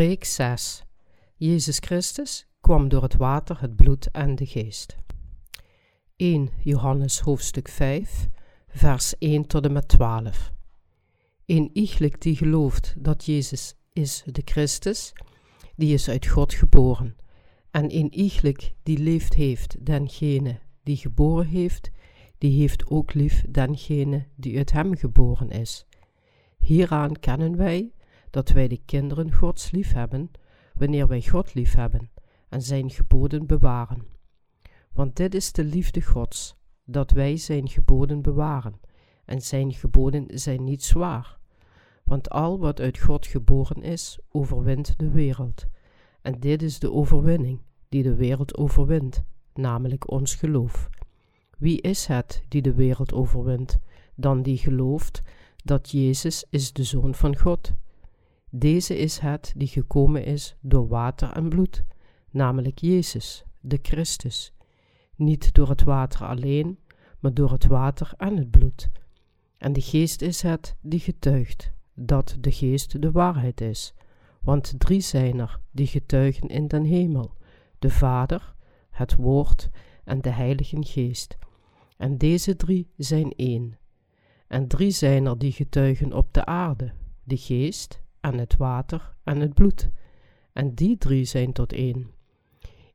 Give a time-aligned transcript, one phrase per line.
[0.00, 0.84] Preek 6.
[1.36, 4.96] Jezus Christus kwam door het water, het bloed en de geest.
[6.16, 8.28] 1 Johannes hoofdstuk 5,
[8.68, 10.52] vers 1 tot en met 12.
[11.46, 15.12] Een iegelijk die gelooft dat Jezus is de Christus,
[15.76, 17.16] die is uit God geboren.
[17.70, 21.90] En een iegelijk die leeft heeft, dengene die geboren heeft,
[22.38, 25.86] die heeft ook lief dengene die uit hem geboren is.
[26.58, 27.92] Hieraan kennen wij
[28.30, 30.30] dat wij de kinderen Gods lief hebben,
[30.74, 32.10] wanneer wij God lief hebben
[32.48, 34.06] en zijn geboden bewaren.
[34.92, 38.80] Want dit is de liefde Gods, dat wij zijn geboden bewaren,
[39.24, 41.38] en zijn geboden zijn niet zwaar.
[42.04, 45.66] Want al wat uit God geboren is, overwint de wereld.
[46.22, 49.24] En dit is de overwinning die de wereld overwint,
[49.54, 50.88] namelijk ons geloof.
[51.58, 53.78] Wie is het die de wereld overwint,
[54.14, 55.22] dan die gelooft
[55.64, 57.74] dat Jezus is de Zoon van God?
[58.50, 61.84] Deze is het die gekomen is door water en bloed,
[62.30, 64.52] namelijk Jezus, de Christus.
[65.16, 66.78] Niet door het water alleen,
[67.18, 68.90] maar door het water en het bloed.
[69.58, 73.94] En de geest is het die getuigt dat de geest de waarheid is.
[74.40, 77.32] Want drie zijn er die getuigen in den hemel:
[77.78, 78.54] de Vader,
[78.90, 79.70] het Woord
[80.04, 81.38] en de Heilige Geest.
[81.96, 83.78] En deze drie zijn één.
[84.46, 89.40] En drie zijn er die getuigen op de aarde: de Geest, en het water en
[89.40, 89.90] het bloed.
[90.52, 92.10] En die drie zijn tot één.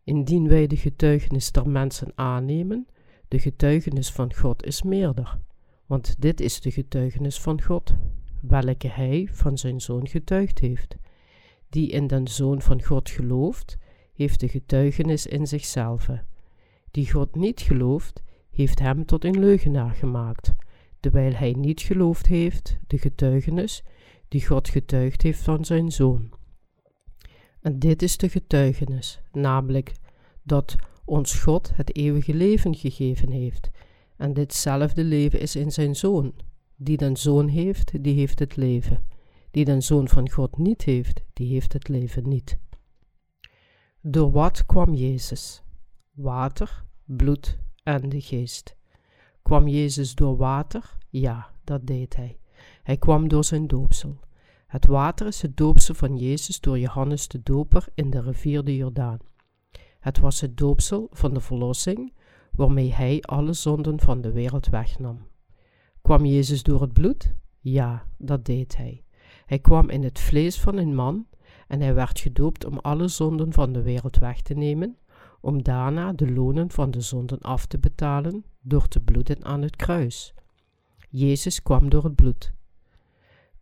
[0.04, 2.88] Indien wij de getuigenis der mensen aannemen,
[3.28, 5.40] de getuigenis van God is meerder.
[5.86, 7.96] Want dit is de getuigenis van God,
[8.42, 10.96] welke hij van zijn zoon getuigd heeft.
[11.70, 13.78] Die in den zoon van God gelooft,
[14.14, 16.10] heeft de getuigenis in zichzelf.
[16.92, 20.54] Die God niet gelooft, heeft hem tot een leugenaar gemaakt,
[21.00, 23.84] terwijl hij niet geloofd heeft de getuigenis
[24.36, 26.30] die God getuigd heeft van zijn zoon.
[27.62, 29.92] En dit is de getuigenis, namelijk
[30.44, 30.76] dat
[31.06, 33.70] ons God het eeuwige leven gegeven heeft.
[34.18, 36.34] En ditzelfde leven is in zijn zoon.
[36.76, 39.06] Die den zoon heeft, die heeft het leven.
[39.52, 42.58] Die den zoon van God niet heeft, die heeft het leven niet.
[44.02, 45.64] Door wat kwam Jezus?
[46.12, 48.76] Water, bloed en de geest.
[49.42, 50.98] Kwam Jezus door water?
[51.10, 52.40] Ja, dat deed hij.
[52.86, 54.20] Hij kwam door zijn doopsel.
[54.68, 58.76] Het water is het doopsel van Jezus door Johannes de Doper in de rivier de
[58.76, 59.18] Jordaan.
[60.00, 62.14] Het was het doopsel van de verlossing,
[62.52, 65.28] waarmee hij alle zonden van de wereld wegnam.
[66.02, 67.34] Kwam Jezus door het bloed?
[67.60, 69.04] Ja, dat deed hij.
[69.46, 71.28] Hij kwam in het vlees van een man
[71.68, 74.98] en hij werd gedoopt om alle zonden van de wereld weg te nemen,
[75.42, 79.76] om daarna de lonen van de zonden af te betalen door te bloeden aan het
[79.76, 80.34] kruis.
[81.10, 82.54] Jezus kwam door het bloed.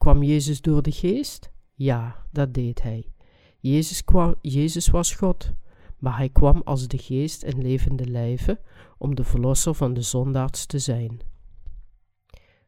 [0.03, 1.51] Kwam Jezus door de geest?
[1.73, 3.11] Ja, dat deed hij.
[3.59, 5.51] Jezus, kwam, Jezus was God,
[5.97, 8.59] maar hij kwam als de geest in levende lijven
[8.97, 11.19] om de verlosser van de zondaards te zijn.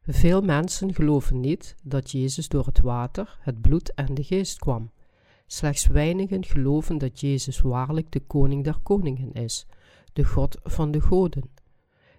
[0.01, 4.91] Veel mensen geloven niet dat Jezus door het water, het bloed en de geest kwam.
[5.47, 9.66] Slechts weinigen geloven dat Jezus waarlijk de koning der koningen is,
[10.13, 11.50] de God van de goden.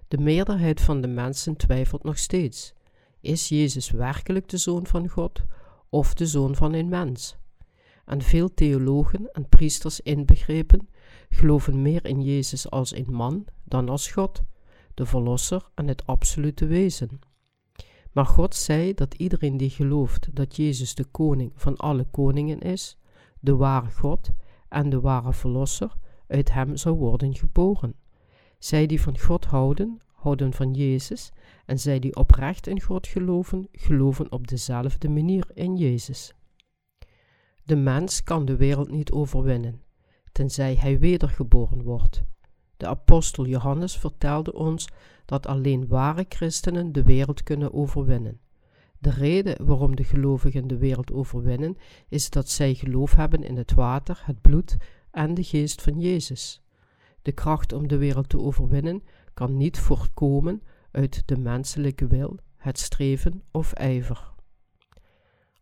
[0.08, 2.74] De meerderheid van de mensen twijfelt nog steeds.
[3.20, 5.44] Is Jezus werkelijk de zoon van God
[5.88, 7.36] of de zoon van een mens?
[8.04, 10.88] En veel theologen en priesters inbegrepen
[11.30, 14.42] geloven meer in Jezus als een man dan als God,
[14.94, 17.20] de Verlosser en het absolute wezen.
[18.12, 22.98] Maar God zei dat iedereen die gelooft dat Jezus de koning van alle koningen is,
[23.40, 24.30] de ware God
[24.68, 25.96] en de ware Verlosser,
[26.28, 27.94] uit hem zou worden geboren.
[28.58, 31.32] Zij die van God houden, houden van Jezus
[31.66, 36.34] en zij die oprecht in God geloven, geloven op dezelfde manier in Jezus.
[37.62, 39.82] De mens kan de wereld niet overwinnen,
[40.32, 42.22] tenzij hij wedergeboren wordt.
[42.76, 44.88] De apostel Johannes vertelde ons
[45.24, 48.40] dat alleen ware christenen de wereld kunnen overwinnen.
[48.98, 51.76] De reden waarom de gelovigen de wereld overwinnen,
[52.08, 54.76] is dat zij geloof hebben in het water, het bloed
[55.10, 56.62] en de geest van Jezus.
[57.22, 59.02] De kracht om de wereld te overwinnen
[59.34, 60.62] kan niet voortkomen
[60.96, 64.32] uit de menselijke wil, het streven of ijver.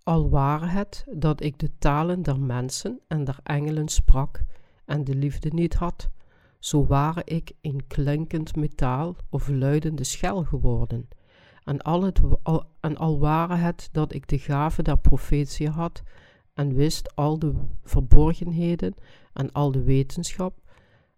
[0.03, 4.43] Al ware het dat ik de talen der mensen en der engelen sprak
[4.85, 6.11] en de liefde niet had,
[6.59, 11.09] zo ware ik een klinkend metaal of luidende schel geworden.
[11.65, 12.21] En al, het,
[12.81, 16.03] en ware het dat ik de gave der profetie had
[16.53, 17.53] en wist al de
[17.83, 18.95] verborgenheden
[19.33, 20.59] en al de wetenschap,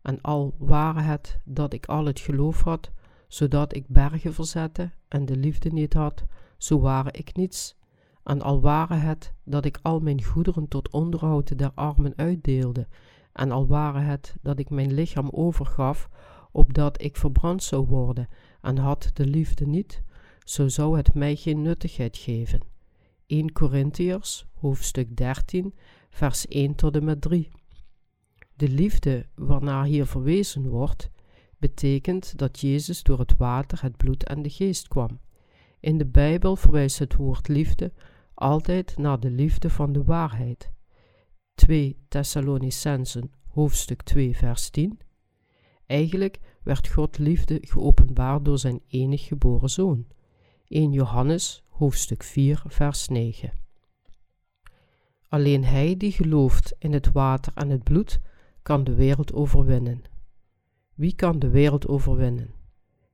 [0.03, 2.91] en al ware het dat ik al het geloof had,
[3.29, 6.25] zodat ik bergen verzette en de liefde niet had,
[6.59, 7.77] zo ware ik niets.
[8.25, 12.87] En al ware het dat ik al mijn goederen tot onderhoud der armen uitdeelde,
[13.33, 16.09] en al ware het dat ik mijn lichaam overgaf,
[16.53, 18.29] opdat ik verbrand zou worden,
[18.61, 20.03] en had de liefde niet,
[20.45, 22.61] zo zou het mij geen nuttigheid geven.
[23.27, 25.75] 1 Corinthiërs, hoofdstuk 13,
[26.11, 27.51] vers 1 tot en met 3.
[28.55, 31.11] De liefde waarnaar hier verwezen wordt,
[31.59, 35.21] betekent dat Jezus door het water, het bloed en de geest kwam.
[35.81, 37.93] In de Bijbel verwijst het woord liefde
[38.35, 40.71] altijd naar de liefde van de waarheid.
[41.55, 44.99] 2 Thessalonicensen, hoofdstuk 2, vers 10.
[45.87, 50.07] Eigenlijk werd God liefde geopenbaard door zijn enig geboren zoon.
[50.69, 53.53] 1 Johannes, hoofdstuk 4, vers 9.
[55.29, 58.21] Alleen hij die gelooft in het water en het bloed,
[58.63, 60.03] kan de wereld overwinnen.
[60.97, 62.55] Wie kan de wereld overwinnen?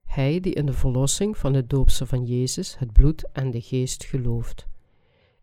[0.04, 4.04] Hij die in de verlossing van het doopsel van Jezus, het bloed en de geest
[4.04, 4.66] gelooft.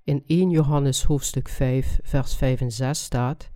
[0.03, 3.49] In 1 Johannes hoofdstuk 5, vers 5 en 6 staat: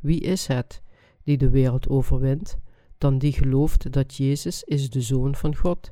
[0.00, 0.82] Wie is het
[1.24, 2.58] die de wereld overwint,
[2.98, 5.90] dan die gelooft dat Jezus is de Zoon van God?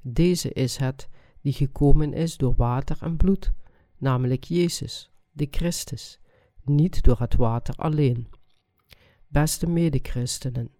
[0.00, 1.08] Deze is het
[1.40, 3.52] die gekomen is door water en bloed,
[3.98, 6.18] namelijk Jezus, de Christus,
[6.64, 8.28] niet door het water alleen.
[9.26, 10.70] Beste medechristenen,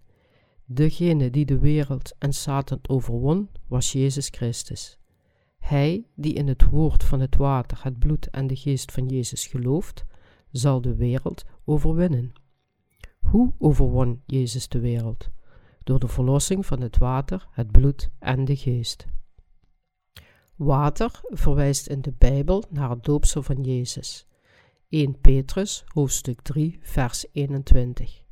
[0.65, 4.99] degene die de wereld en Satan overwon, was Jezus Christus.
[5.59, 9.47] Hij die in het woord van het water, het bloed en de geest van Jezus
[9.47, 10.05] gelooft,
[10.51, 12.33] zal de wereld overwinnen.
[13.19, 15.31] Hoe overwon Jezus de wereld?
[15.85, 19.07] Door de verlossing van het water, het bloed en de geest.
[20.57, 24.27] Water verwijst in de Bijbel naar het doopsel van Jezus.
[24.89, 28.24] 1 Petrus, hoofdstuk 3, vers 21.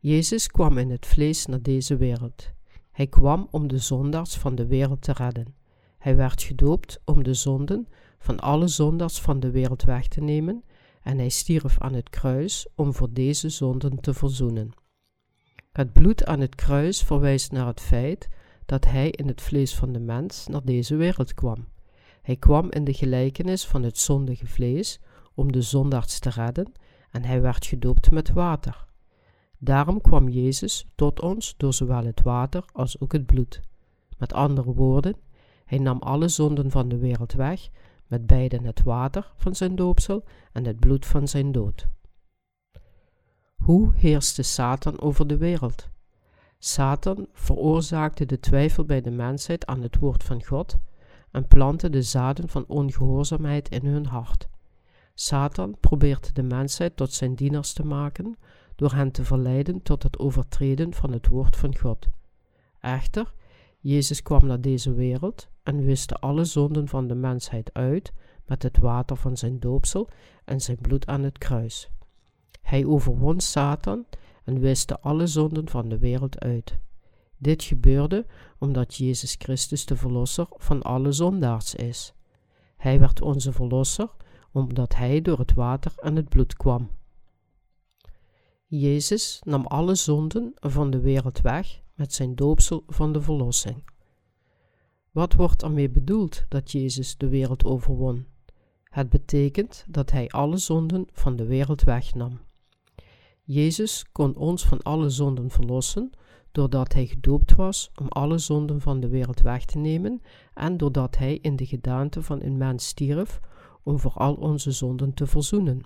[0.00, 2.50] Jezus kwam in het vlees naar deze wereld.
[2.90, 5.54] Hij kwam om de zondaars van de wereld te redden.
[5.98, 10.64] Hij werd gedoopt om de zonden van alle zondaars van de wereld weg te nemen
[11.02, 14.70] en hij stierf aan het kruis om voor deze zonden te verzoenen.
[15.72, 18.28] Het bloed aan het kruis verwijst naar het feit
[18.66, 21.68] dat hij in het vlees van de mens naar deze wereld kwam.
[22.22, 25.00] Hij kwam in de gelijkenis van het zondige vlees
[25.34, 26.72] om de zondaars te redden
[27.10, 28.87] en hij werd gedoopt met water.
[29.58, 33.60] Daarom kwam Jezus tot ons door zowel het water als ook het bloed.
[34.18, 35.16] Met andere woorden,
[35.64, 37.68] hij nam alle zonden van de wereld weg,
[38.06, 41.88] met beiden het water van zijn doopsel en het bloed van zijn dood.
[43.54, 45.88] Hoe heerste Satan over de wereld?
[46.58, 50.76] Satan veroorzaakte de twijfel bij de mensheid aan het woord van God
[51.30, 54.48] en plantte de zaden van ongehoorzaamheid in hun hart.
[55.14, 58.36] Satan probeert de mensheid tot zijn dieners te maken
[58.78, 62.08] door hen te verleiden tot het overtreden van het woord van God.
[62.80, 63.32] Echter,
[63.78, 68.12] Jezus kwam naar deze wereld en wiste alle zonden van de mensheid uit
[68.46, 70.08] met het water van zijn doopsel
[70.44, 71.90] en zijn bloed aan het kruis.
[72.62, 74.04] Hij overwon Satan
[74.44, 76.78] en wiste alle zonden van de wereld uit.
[77.36, 78.26] Dit gebeurde
[78.58, 82.14] omdat Jezus Christus de Verlosser van alle zondaars is.
[82.76, 84.10] Hij werd onze Verlosser
[84.52, 86.90] omdat Hij door het water en het bloed kwam.
[88.70, 93.84] Jezus nam alle zonden van de wereld weg met zijn doopsel van de verlossing.
[95.10, 98.26] Wat wordt ermee bedoeld dat Jezus de wereld overwon?
[98.84, 102.40] Het betekent dat Hij alle zonden van de wereld wegnam.
[103.42, 106.10] Jezus kon ons van alle zonden verlossen
[106.52, 110.22] doordat Hij gedoopt was om alle zonden van de wereld weg te nemen
[110.54, 113.40] en doordat Hij in de gedaante van een mens stierf
[113.82, 115.82] om voor al onze zonden te verzoenen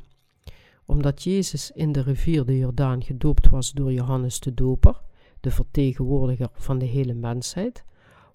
[0.87, 5.01] omdat Jezus in de rivier de Jordaan gedoopt was door Johannes de Doper,
[5.41, 7.85] de vertegenwoordiger van de hele mensheid,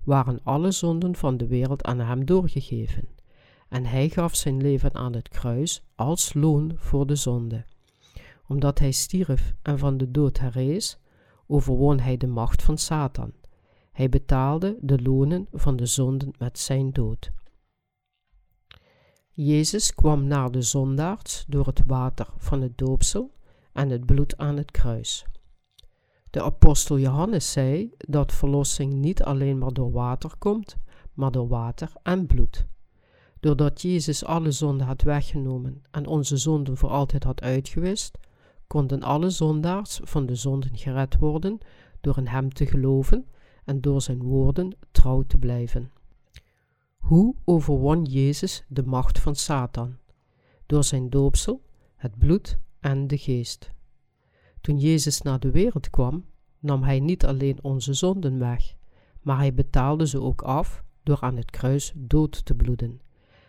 [0.03, 3.07] waren alle zonden van de wereld aan hem doorgegeven.
[3.69, 7.65] En hij gaf zijn leven aan het kruis als loon voor de zonde.
[8.47, 10.99] Omdat hij stierf en van de dood herrees,
[11.47, 13.31] overwon hij de macht van Satan.
[13.91, 17.31] Hij betaalde de lonen van de zonden met zijn dood.
[19.39, 23.31] Jezus kwam naar de zondaars door het water van het doopsel
[23.73, 25.25] en het bloed aan het kruis.
[26.29, 30.77] De apostel Johannes zei dat verlossing niet alleen maar door water komt,
[31.13, 32.67] maar door water en bloed.
[33.39, 38.17] Doordat Jezus alle zonden had weggenomen en onze zonden voor altijd had uitgewist,
[38.67, 41.57] konden alle zondaars van de zonden gered worden
[42.01, 43.25] door in Hem te geloven
[43.65, 45.91] en door Zijn woorden trouw te blijven.
[47.07, 49.97] Hoe overwon Jezus de macht van Satan?
[50.65, 51.61] Door zijn doopsel,
[51.95, 53.71] het bloed en de geest.
[54.61, 56.25] Toen Jezus naar de wereld kwam,
[56.59, 58.75] nam hij niet alleen onze zonden weg,
[59.21, 63.01] maar hij betaalde ze ook af door aan het kruis dood te bloeden.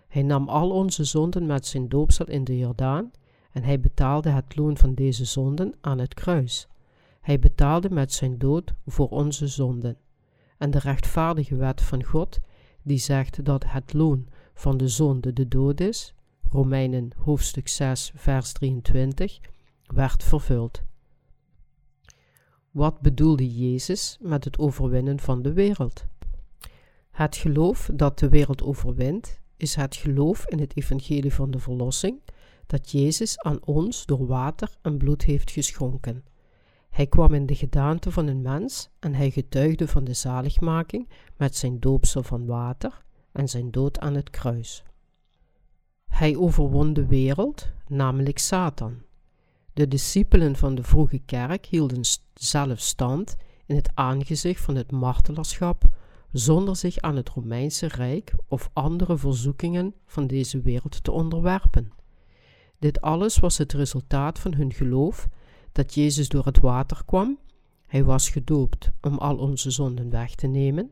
[0.09, 3.11] Hij nam al onze zonden met zijn doopsel in de Jordaan
[3.53, 6.69] en hij betaalde het loon van deze zonden aan het kruis.
[7.21, 9.97] Hij betaalde met zijn dood voor onze zonden.
[10.59, 12.41] En de rechtvaardige wet van God,
[12.89, 16.15] die zegt dat het loon van de zonde de dood is,
[16.51, 19.41] Romeinen hoofdstuk 6, vers 23,
[19.87, 20.83] werd vervuld.
[22.71, 26.07] Wat bedoelde Jezus met het overwinnen van de wereld?
[27.11, 32.21] Het geloof dat de wereld overwint, is het geloof in het evangelie van de verlossing
[32.67, 36.25] dat Jezus aan ons door water en bloed heeft geschonken.
[36.99, 41.57] Hij kwam in de gedaante van een mens en hij getuigde van de zaligmaking met
[41.57, 44.85] zijn doopsel van water en zijn dood aan het kruis.
[46.07, 49.03] Hij overwon de wereld, namelijk Satan.
[49.73, 53.37] De discipelen van de vroege kerk hielden zelf stand
[53.67, 55.85] in het aangezicht van het martelaarschap,
[56.33, 61.91] zonder zich aan het Romeinse Rijk of andere verzoekingen van deze wereld te onderwerpen.
[62.79, 65.29] Dit alles was het resultaat van hun geloof
[65.79, 67.39] dat Jezus door het water kwam.
[67.87, 70.91] Hij was gedoopt om al onze zonden weg te nemen,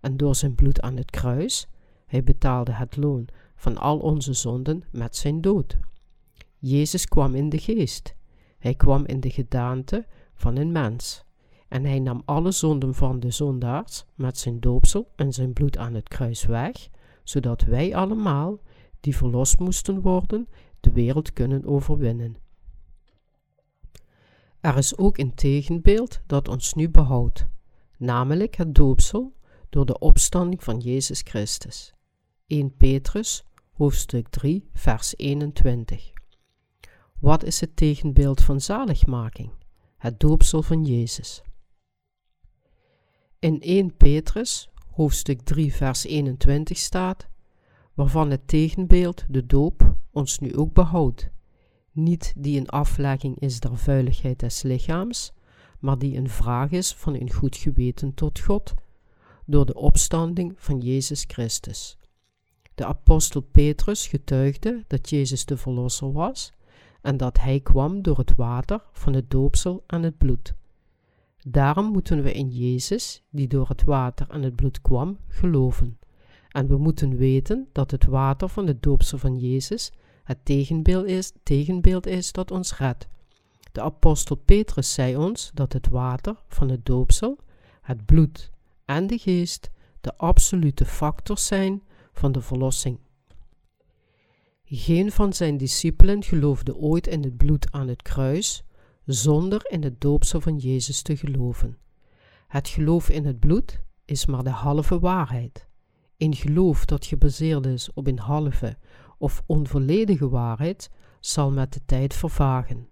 [0.00, 1.68] en door zijn bloed aan het kruis,
[2.06, 5.78] hij betaalde het loon van al onze zonden met zijn dood.
[6.58, 8.14] Jezus kwam in de geest.
[8.58, 11.24] Hij kwam in de gedaante van een mens.
[11.68, 15.94] En hij nam alle zonden van de zondaars met zijn doopsel en zijn bloed aan
[15.94, 16.88] het kruis weg,
[17.24, 18.58] zodat wij allemaal,
[19.00, 20.48] die verlost moesten worden,
[20.80, 22.36] de wereld kunnen overwinnen.
[24.60, 27.46] Er is ook een tegenbeeld dat ons nu behoudt,
[27.96, 29.36] namelijk het doopsel
[29.68, 31.94] door de opstanding van Jezus Christus.
[32.46, 36.12] 1 Petrus, hoofdstuk 3, vers 21.
[37.18, 39.50] Wat is het tegenbeeld van zaligmaking?
[39.96, 41.42] Het doopsel van Jezus.
[43.38, 47.28] In 1 Petrus, hoofdstuk 3, vers 21 staat,
[47.94, 51.30] waarvan het tegenbeeld, de doop, ons nu ook behoudt.
[51.92, 55.32] Niet die een aflegging is der vuiligheid des lichaams,
[55.78, 58.74] maar die een vraag is van een goed geweten tot God,
[59.46, 61.98] door de opstanding van Jezus Christus.
[62.74, 66.52] De apostel Petrus getuigde dat Jezus de Verlosser was
[67.02, 70.54] en dat Hij kwam door het water van het doopsel en het bloed.
[71.48, 75.98] Daarom moeten we in Jezus, die door het water en het bloed kwam, geloven.
[76.48, 79.92] En we moeten weten dat het water van het doopsel van Jezus
[80.24, 83.08] het tegenbeeld is, tegenbeeld is dat ons redt.
[83.72, 87.38] De apostel Petrus zei ons dat het water van het doopsel,
[87.80, 88.50] het bloed
[88.84, 92.98] en de geest de absolute factors zijn van de verlossing.
[94.64, 98.64] Geen van zijn discipelen geloofde ooit in het bloed aan het kruis,
[99.04, 101.78] zonder in het doopsel van Jezus te geloven.
[102.46, 105.68] Het geloof in het bloed is maar de halve waarheid.
[106.16, 108.76] Een geloof dat gebaseerd is op een halve
[109.20, 112.88] of onvolledige waarheid zal met de tijd vervagen.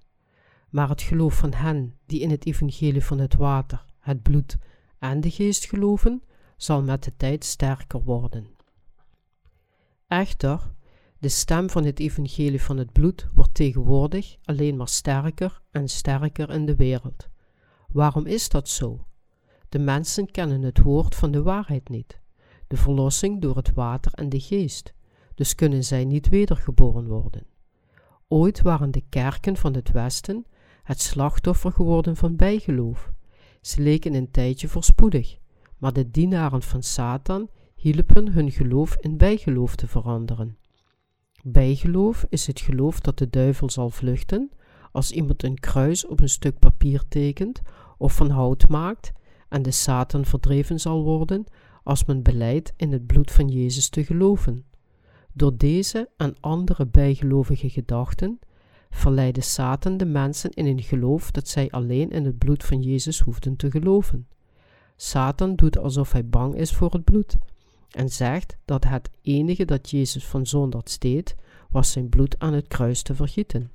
[0.68, 4.58] Maar het geloof van hen die in het evangelie van het water, het bloed
[4.98, 6.22] en de geest geloven,
[6.56, 8.46] zal met de tijd sterker worden.
[10.06, 10.72] Echter,
[11.18, 16.50] de stem van het evangelie van het bloed wordt tegenwoordig alleen maar sterker en sterker
[16.50, 17.28] in de wereld.
[17.88, 19.06] Waarom is dat zo?
[19.68, 22.20] De mensen kennen het woord van de waarheid niet,
[22.66, 24.94] de verlossing door het water en de geest,
[25.38, 27.46] dus kunnen zij niet wedergeboren worden.
[28.28, 30.46] Ooit waren de kerken van het Westen
[30.82, 33.12] het slachtoffer geworden van bijgeloof.
[33.60, 35.38] Ze leken een tijdje voorspoedig,
[35.76, 40.56] maar de dienaren van Satan hielpen hun geloof in bijgeloof te veranderen.
[41.42, 44.50] Bijgeloof is het geloof dat de duivel zal vluchten
[44.92, 47.60] als iemand een kruis op een stuk papier tekent
[47.98, 49.12] of van hout maakt
[49.48, 51.44] en de Satan verdreven zal worden
[51.82, 54.67] als men beleidt in het bloed van Jezus te geloven.
[55.32, 58.38] Door deze en andere bijgelovige gedachten
[58.90, 63.20] verleidde Satan de mensen in een geloof dat zij alleen in het bloed van Jezus
[63.20, 64.28] hoefden te geloven.
[64.96, 67.36] Satan doet alsof hij bang is voor het bloed
[67.90, 71.36] en zegt dat het enige dat Jezus van zondags deed,
[71.70, 73.70] was zijn bloed aan het kruis te vergieten.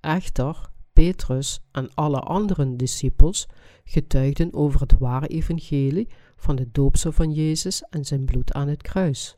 [0.00, 3.48] Echter, Petrus en alle andere discipels
[3.84, 8.82] getuigden over het ware evangelie van de doopsel van Jezus en zijn bloed aan het
[8.82, 9.36] kruis.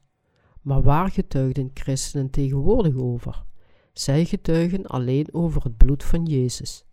[0.63, 3.45] Maar waar getuigden christenen tegenwoordig over?
[3.93, 6.85] Zij getuigen alleen over het bloed van Jezus.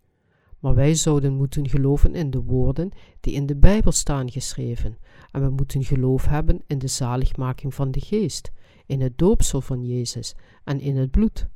[0.58, 4.98] Maar wij zouden moeten geloven in de woorden die in de Bijbel staan geschreven,
[5.30, 8.52] en we moeten geloof hebben in de zaligmaking van de geest,
[8.86, 10.34] in het doopsel van Jezus
[10.64, 11.48] en in het bloed.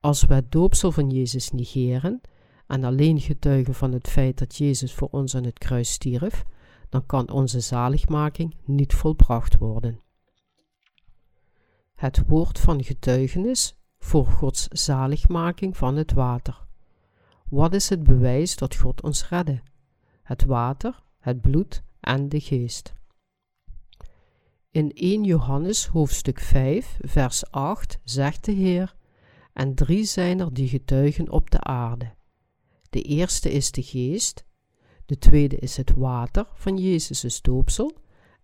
[0.00, 2.20] Als we het doopsel van Jezus negeren
[2.66, 6.44] en alleen getuigen van het feit dat Jezus voor ons aan het kruis stierf,
[6.88, 10.00] dan kan onze zaligmaking niet volbracht worden.
[12.02, 16.66] Het woord van getuigenis voor Gods zaligmaking van het water.
[17.48, 19.62] Wat is het bewijs dat God ons redde?
[20.22, 22.94] Het water, het bloed en de geest.
[24.70, 28.94] In 1 Johannes hoofdstuk 5, vers 8 zegt de Heer:
[29.52, 32.14] En drie zijn er die getuigen op de aarde.
[32.90, 34.44] De eerste is de geest,
[35.06, 37.92] de tweede is het water van Jezus' doopsel,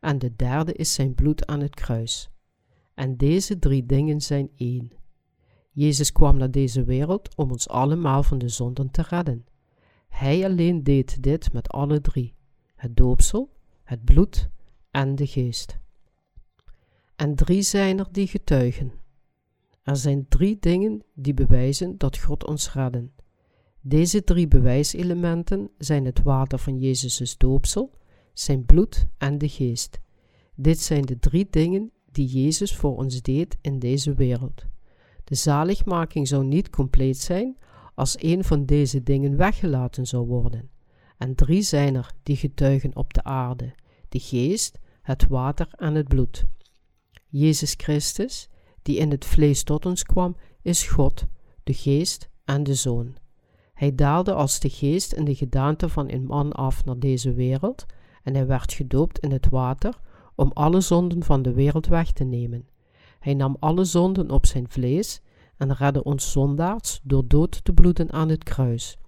[0.00, 2.30] en de derde is zijn bloed aan het kruis.
[2.98, 4.90] En deze drie dingen zijn één.
[5.70, 9.46] Jezus kwam naar deze wereld om ons allemaal van de zonden te redden.
[10.08, 12.34] Hij alleen deed dit met alle drie:
[12.74, 13.50] het doopsel,
[13.82, 14.48] het bloed
[14.90, 15.78] en de geest.
[17.16, 18.92] En drie zijn er die getuigen.
[19.82, 23.12] Er zijn drie dingen die bewijzen dat God ons redden.
[23.80, 27.94] Deze drie bewijselementen zijn het water van Jezus' doopsel,
[28.32, 30.00] zijn bloed en de geest.
[30.54, 34.66] Dit zijn de drie dingen die Jezus voor ons deed in deze wereld.
[35.24, 37.56] De zaligmaking zou niet compleet zijn
[37.94, 40.70] als een van deze dingen weggelaten zou worden.
[41.18, 43.74] En drie zijn er die getuigen op de aarde:
[44.08, 46.44] de geest, het water en het bloed.
[47.28, 48.48] Jezus Christus,
[48.82, 51.26] die in het vlees tot ons kwam, is God,
[51.64, 53.16] de geest en de Zoon.
[53.74, 57.86] Hij daalde als de geest in de gedaante van een man af naar deze wereld
[58.22, 60.00] en hij werd gedoopt in het water
[60.38, 62.68] om alle zonden van de wereld weg te nemen.
[63.18, 65.20] Hij nam alle zonden op zijn vlees
[65.56, 68.98] en redde ons zondaars door dood te bloeden aan het kruis.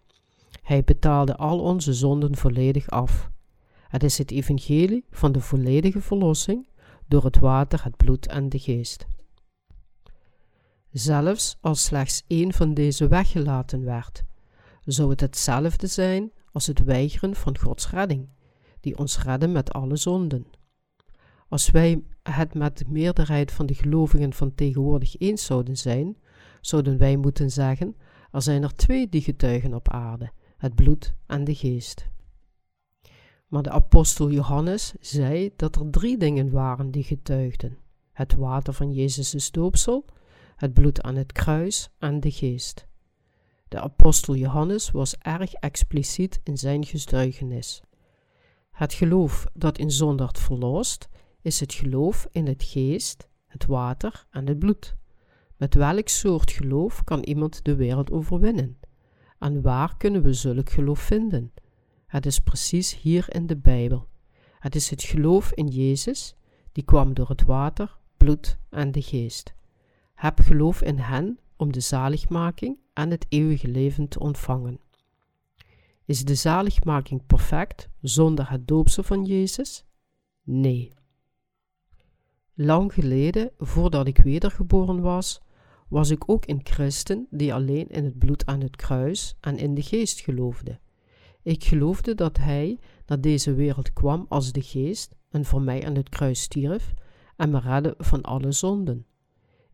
[0.63, 3.31] Hij betaalde al onze zonden volledig af.
[3.89, 6.69] Het is het evangelie van de volledige verlossing
[7.09, 9.07] door het water, het bloed en de geest.
[10.93, 14.25] Zelfs als slechts één van deze weggelaten werd,
[14.85, 18.29] zou het hetzelfde zijn als het weigeren van Gods redding,
[18.81, 20.47] die ons redde met alle zonden.
[21.51, 26.17] Als wij het met de meerderheid van de gelovigen van tegenwoordig eens zouden zijn,
[26.61, 27.97] zouden wij moeten zeggen:
[28.31, 32.09] er zijn er twee die getuigen op aarde: het bloed en de geest.
[33.47, 37.79] Maar de apostel Johannes zei dat er drie dingen waren die getuigden:
[38.13, 40.05] het water van Jezus' doopsel,
[40.57, 42.87] het bloed aan het kruis en de geest.
[43.69, 47.83] De apostel Johannes was erg expliciet in zijn getuigenis.
[48.71, 51.09] Het geloof dat in zondaard verlost,
[51.43, 54.97] is het geloof in het geest, het water en het bloed.
[55.57, 58.79] Met welk soort geloof kan iemand de wereld overwinnen?
[59.39, 61.53] En waar kunnen we zulk geloof vinden?
[62.07, 64.09] Het is precies hier in de Bijbel.
[64.59, 66.37] Het is het geloof in Jezus,
[66.73, 69.55] die kwam door het water, bloed en de geest.
[70.15, 74.81] Heb geloof in hen om de zaligmaking en het eeuwige leven te ontvangen.
[76.05, 79.85] Is de zaligmaking perfect zonder het doopsel van Jezus?
[80.43, 80.93] Nee.
[82.63, 85.41] Lang geleden, voordat ik wedergeboren was,
[85.89, 89.75] was ik ook een christen die alleen in het bloed aan het kruis en in
[89.75, 90.79] de geest geloofde.
[91.43, 95.95] Ik geloofde dat Hij naar deze wereld kwam als de geest en voor mij aan
[95.95, 96.95] het kruis stierf
[97.37, 99.07] en me redde van alle zonden.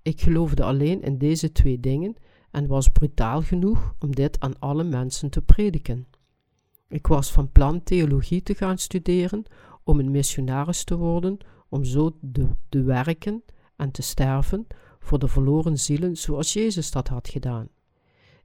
[0.03, 2.15] Ik geloofde alleen in deze twee dingen
[2.51, 6.07] en was brutaal genoeg om dit aan alle mensen te prediken.
[6.89, 9.45] Ik was van plan theologie te gaan studeren
[9.85, 11.39] om een missionaris te worden,
[11.77, 12.19] om zo
[12.69, 13.43] te werken
[13.77, 14.67] en te sterven
[14.99, 17.69] voor de verloren zielen zoals Jezus dat had gedaan.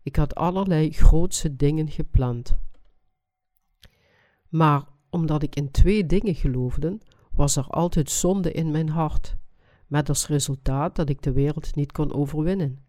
[0.04, 2.58] Ik had allerlei grootse dingen gepland.
[4.50, 6.98] Maar omdat ik in twee dingen geloofde,
[7.32, 9.36] was er altijd zonde in mijn hart,
[9.88, 12.80] met als resultaat dat ik de wereld niet kon overwinnen.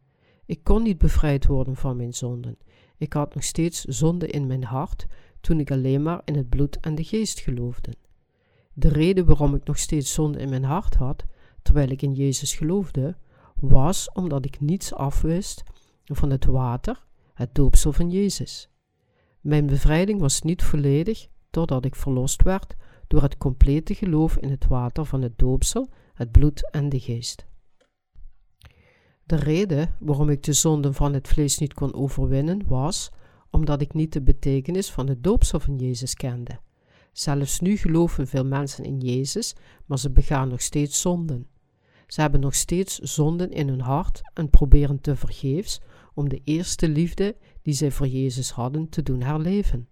[0.46, 2.59] Ik kon niet bevrijd worden van mijn zonden.
[2.96, 5.07] Ik had nog steeds zonde in mijn hart
[5.40, 7.92] toen ik alleen maar in het bloed en de geest geloofde.
[8.72, 11.24] De reden waarom ik nog steeds zonde in mijn hart had,
[11.62, 13.16] terwijl ik in Jezus geloofde,
[13.56, 15.62] was omdat ik niets afwist
[16.04, 17.04] van het water,
[17.35, 18.70] het doopsel van Jezus.
[19.40, 22.74] Mijn bevrijding was niet volledig totdat ik verlost werd
[23.06, 27.46] door het complete geloof in het water van het doopsel, het bloed en de geest.
[29.24, 33.11] De reden waarom ik de zonden van het vlees niet kon overwinnen was
[33.50, 36.61] omdat ik niet de betekenis van het doopsel van Jezus kende.
[37.12, 39.55] Zelfs nu geloven veel mensen in Jezus,
[39.87, 41.46] maar ze begaan nog steeds zonden.
[42.07, 45.81] Ze hebben nog steeds zonden in hun hart en proberen te vergeefs
[46.14, 49.88] om de eerste liefde die zij voor Jezus hadden te doen herleven.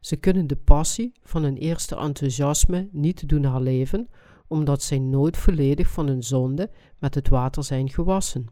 [0.00, 4.08] Ze kunnen de passie van hun eerste enthousiasme niet doen herleven,
[4.46, 8.46] omdat zij nooit volledig van hun zonde met het water zijn gewassen.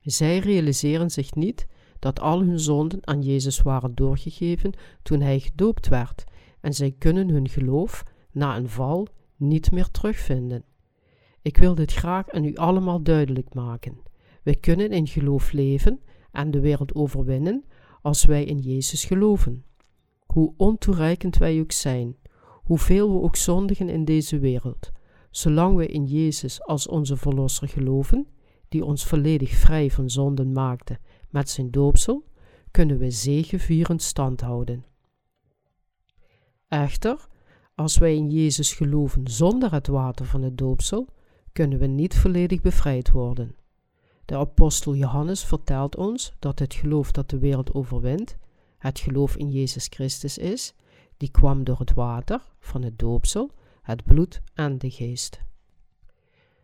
[0.00, 1.66] Zij realiseren zich niet
[1.98, 6.24] dat al hun zonden aan Jezus waren doorgegeven toen hij gedoopt werd,
[6.64, 10.64] en zij kunnen hun geloof na een val niet meer terugvinden.
[11.42, 13.96] Ik wil dit graag aan u allemaal duidelijk maken.
[14.42, 16.00] Wij kunnen in geloof leven
[16.32, 17.64] en de wereld overwinnen
[18.02, 19.64] als wij in Jezus geloven.
[20.26, 22.16] Hoe ontoereikend wij ook zijn,
[22.62, 24.92] hoeveel we ook zondigen in deze wereld,
[25.30, 28.26] zolang we in Jezus als onze Verlosser geloven,
[28.68, 30.98] die ons volledig vrij van zonden maakte
[31.30, 32.24] met zijn doopsel,
[32.70, 34.93] kunnen we zegevierend stand houden.
[36.74, 37.28] Echter,
[37.74, 41.08] als wij in Jezus geloven zonder het water van het doopsel,
[41.52, 43.54] kunnen we niet volledig bevrijd worden.
[44.24, 48.36] De apostel Johannes vertelt ons dat het geloof dat de wereld overwint,
[48.78, 50.74] het geloof in Jezus Christus is,
[51.16, 53.50] die kwam door het water van het doopsel,
[53.82, 55.40] het bloed en de geest.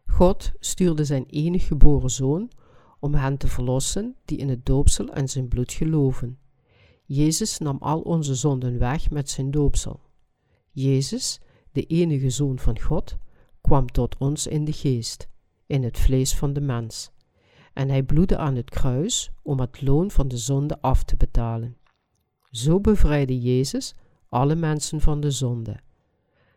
[0.07, 2.51] God stuurde zijn enig geboren zoon
[2.99, 6.39] om hen te verlossen die in het doopsel en zijn bloed geloven.
[7.13, 10.01] Jezus nam al onze zonden weg met zijn doopsel.
[10.71, 11.41] Jezus,
[11.73, 13.17] de enige zoon van God,
[13.61, 15.29] kwam tot ons in de geest,
[15.67, 17.11] in het vlees van de mens.
[17.73, 21.77] En hij bloedde aan het kruis om het loon van de zonde af te betalen.
[22.51, 23.95] Zo bevrijdde Jezus
[24.29, 25.77] alle mensen van de zonde.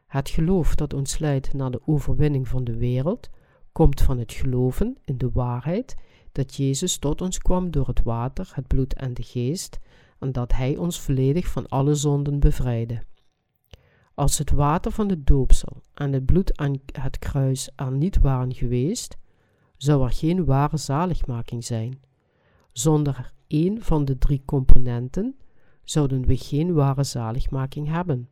[0.07, 3.29] Het geloof dat ons leidt naar de overwinning van de wereld,
[3.71, 5.95] komt van het geloven in de waarheid
[6.31, 9.79] dat Jezus tot ons kwam door het water, het bloed en de geest,
[10.23, 13.03] en dat Hij ons volledig van alle zonden bevrijdde.
[14.13, 18.53] Als het water van de doopsel en het bloed aan het kruis er niet waren
[18.53, 19.17] geweest,
[19.77, 21.99] zou er geen ware zaligmaking zijn.
[22.71, 25.35] Zonder één van de drie componenten
[25.83, 28.29] zouden we geen ware zaligmaking hebben.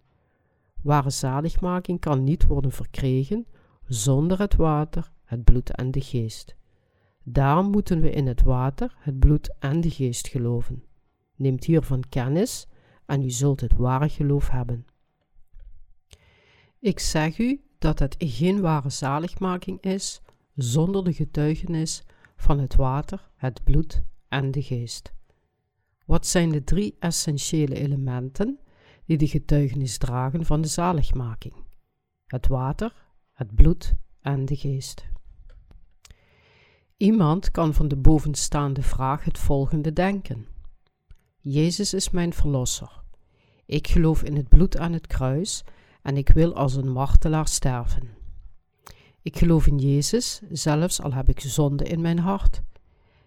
[0.81, 3.45] Ware zaligmaking kan niet worden verkregen
[3.85, 6.55] zonder het water, het bloed en de geest.
[7.23, 10.83] Daarom moeten we in het water, het bloed en de geest geloven.
[11.41, 12.67] Neemt hiervan kennis
[13.05, 14.85] en u zult het ware geloof hebben.
[16.79, 20.21] Ik zeg u dat het geen ware zaligmaking is
[20.55, 22.03] zonder de getuigenis
[22.35, 25.13] van het water, het bloed en de geest.
[26.05, 28.59] Wat zijn de drie essentiële elementen
[29.05, 31.53] die de getuigenis dragen van de zaligmaking?
[32.25, 35.09] Het water, het bloed en de geest.
[36.97, 40.47] Iemand kan van de bovenstaande vraag het volgende denken:
[41.43, 43.01] Jezus is mijn verlosser.
[43.65, 45.63] Ik geloof in het bloed aan het kruis
[46.01, 48.09] en ik wil als een martelaar sterven.
[49.21, 52.61] Ik geloof in Jezus, zelfs al heb ik zonde in mijn hart.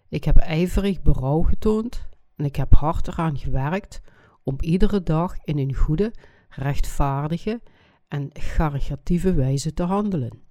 [0.09, 4.01] Ik heb ijverig berouw getoond en ik heb hard eraan gewerkt
[4.43, 6.13] om iedere dag in een goede,
[6.49, 7.61] rechtvaardige
[8.09, 10.43] en caritatieve wijze te handelen.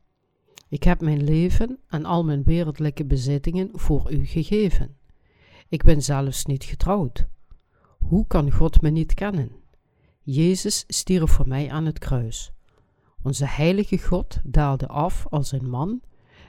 [0.69, 4.97] Ik heb mijn leven en al mijn wereldlijke bezittingen voor u gegeven.
[5.69, 7.27] Ik ben zelfs niet getrouwd.
[8.03, 9.51] Hoe kan God me niet kennen?
[10.21, 12.51] Jezus stierf voor mij aan het kruis.
[13.21, 16.01] Onze heilige God daalde af als een man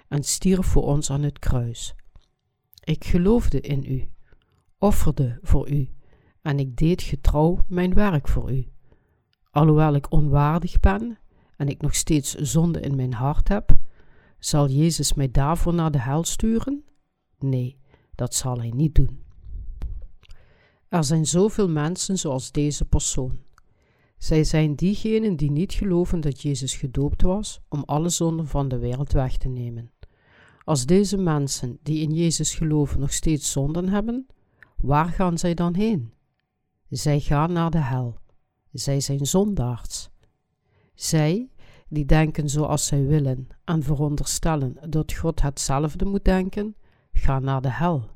[0.08, 1.94] en stierf voor ons aan het kruis.
[2.84, 4.08] Ik geloofde in u,
[4.78, 5.90] offerde voor u
[6.42, 8.68] en ik deed getrouw mijn werk voor u.
[9.50, 11.18] Alhoewel ik onwaardig ben
[11.56, 13.76] en ik nog steeds zonde in mijn hart heb,
[14.38, 16.84] zal Jezus mij daarvoor naar de hel sturen?
[17.38, 17.78] Nee,
[18.14, 19.23] dat zal hij niet doen.
[20.94, 23.38] Er zijn zoveel mensen zoals deze persoon.
[24.18, 28.78] Zij zijn diegenen die niet geloven dat Jezus gedoopt was om alle zonden van de
[28.78, 29.90] wereld weg te nemen.
[30.64, 34.26] Als deze mensen die in Jezus geloven nog steeds zonden hebben,
[34.76, 36.12] waar gaan zij dan heen?
[36.88, 38.18] Zij gaan naar de hel.
[38.72, 40.10] Zij zijn zondaards.
[40.94, 41.50] Zij
[41.88, 46.76] die denken zoals zij willen en veronderstellen dat God hetzelfde moet denken,
[47.12, 48.10] gaan naar de hel.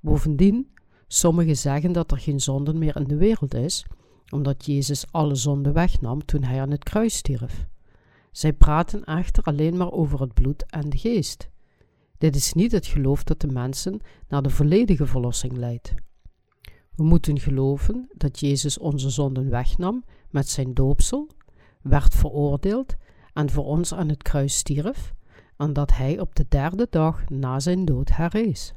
[0.00, 0.71] Bovendien,
[1.12, 3.86] sommigen zeggen dat er geen zonde meer in de wereld is,
[4.30, 7.66] omdat Jezus alle zonde wegnam toen hij aan het kruis stierf.
[8.30, 11.48] Zij praten echter alleen maar over het bloed en de geest.
[12.18, 15.94] Dit is niet het geloof dat de mensen naar de volledige verlossing leidt.
[16.94, 21.28] We moeten geloven dat Jezus onze zonden wegnam met zijn doopsel
[21.82, 22.94] werd veroordeeld
[23.32, 25.14] en voor ons aan het kruis stierf,
[25.56, 28.74] en dat hij op de derde dag na zijn dood herrees.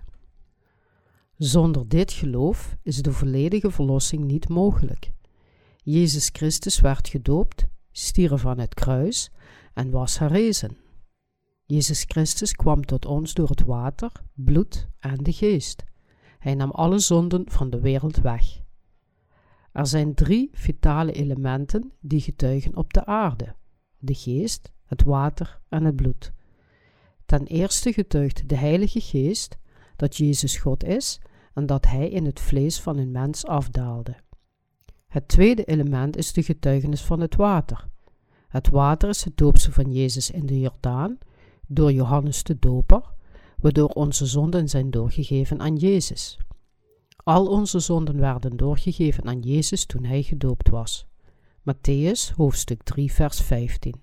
[1.38, 5.12] Zonder dit geloof is de volledige verlossing niet mogelijk.
[5.84, 9.32] Jezus Christus werd gedoopt, stierf aan het kruis
[9.74, 10.78] en was herrezen.
[11.66, 15.84] Jezus Christus kwam tot ons door het water, bloed en de geest.
[16.40, 18.62] Hij nam alle zonden van de wereld weg.
[19.72, 23.56] Er zijn drie vitale elementen die getuigen op de aarde:
[23.98, 26.34] de geest, het water en het bloed.
[27.26, 29.58] Ten eerste getuigt de Heilige Geest
[29.96, 31.20] dat Jezus God is
[31.54, 34.16] en dat Hij in het vlees van een mens afdaalde.
[35.08, 37.88] Het tweede element is de getuigenis van het water.
[38.48, 41.18] Het water is het doopsel van Jezus in de Jordaan,
[41.68, 43.02] door Johannes de Doper,
[43.62, 46.38] waardoor onze zonden zijn doorgegeven aan Jezus.
[47.16, 51.08] Al onze zonden werden doorgegeven aan Jezus toen hij gedoopt was.
[51.60, 53.96] Matthäus hoofdstuk 3 vers 15.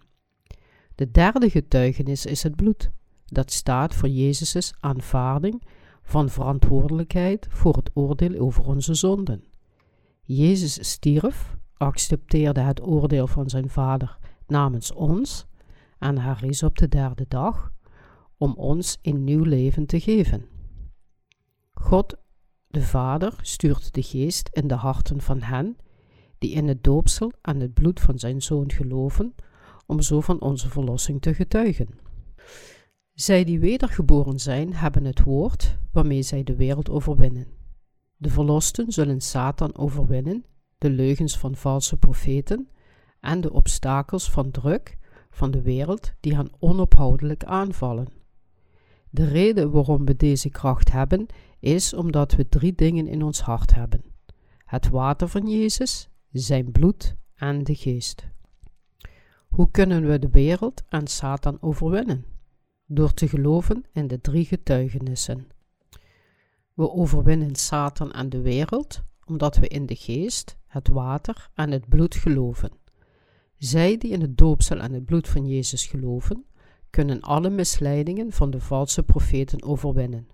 [0.94, 2.90] De derde getuigenis is het bloed.
[3.26, 5.62] Dat staat voor Jezus' aanvaarding
[6.02, 9.44] van verantwoordelijkheid voor het oordeel over onze zonden.
[10.22, 15.46] Jezus stierf, accepteerde het oordeel van zijn Vader namens ons
[15.98, 17.72] en herries op de derde dag
[18.36, 20.46] om ons een nieuw leven te geven.
[21.72, 22.16] God,
[22.66, 25.76] de Vader, stuurt de Geest in de harten van hen
[26.38, 29.34] die in het doopsel en het bloed van zijn Zoon geloven,
[29.86, 31.88] om zo van onze verlossing te getuigen.
[33.14, 37.46] Zij die wedergeboren zijn, hebben het woord waarmee zij de wereld overwinnen.
[38.16, 40.44] De verlosten zullen Satan overwinnen,
[40.78, 42.68] de leugens van valse profeten
[43.20, 44.98] en de obstakels van druk
[45.30, 48.08] van de wereld die hen onophoudelijk aanvallen.
[49.10, 51.26] De reden waarom we deze kracht hebben,
[51.58, 54.04] is omdat we drie dingen in ons hart hebben:
[54.64, 58.28] het water van Jezus, zijn bloed en de geest.
[59.48, 62.31] Hoe kunnen we de wereld en Satan overwinnen?
[62.86, 65.48] Door te geloven in de drie getuigenissen.
[66.74, 71.88] We overwinnen Satan en de wereld omdat we in de geest, het water en het
[71.88, 72.70] bloed geloven.
[73.58, 76.44] Zij die in het doopsel en het bloed van Jezus geloven,
[76.90, 80.28] kunnen alle misleidingen van de valse profeten overwinnen.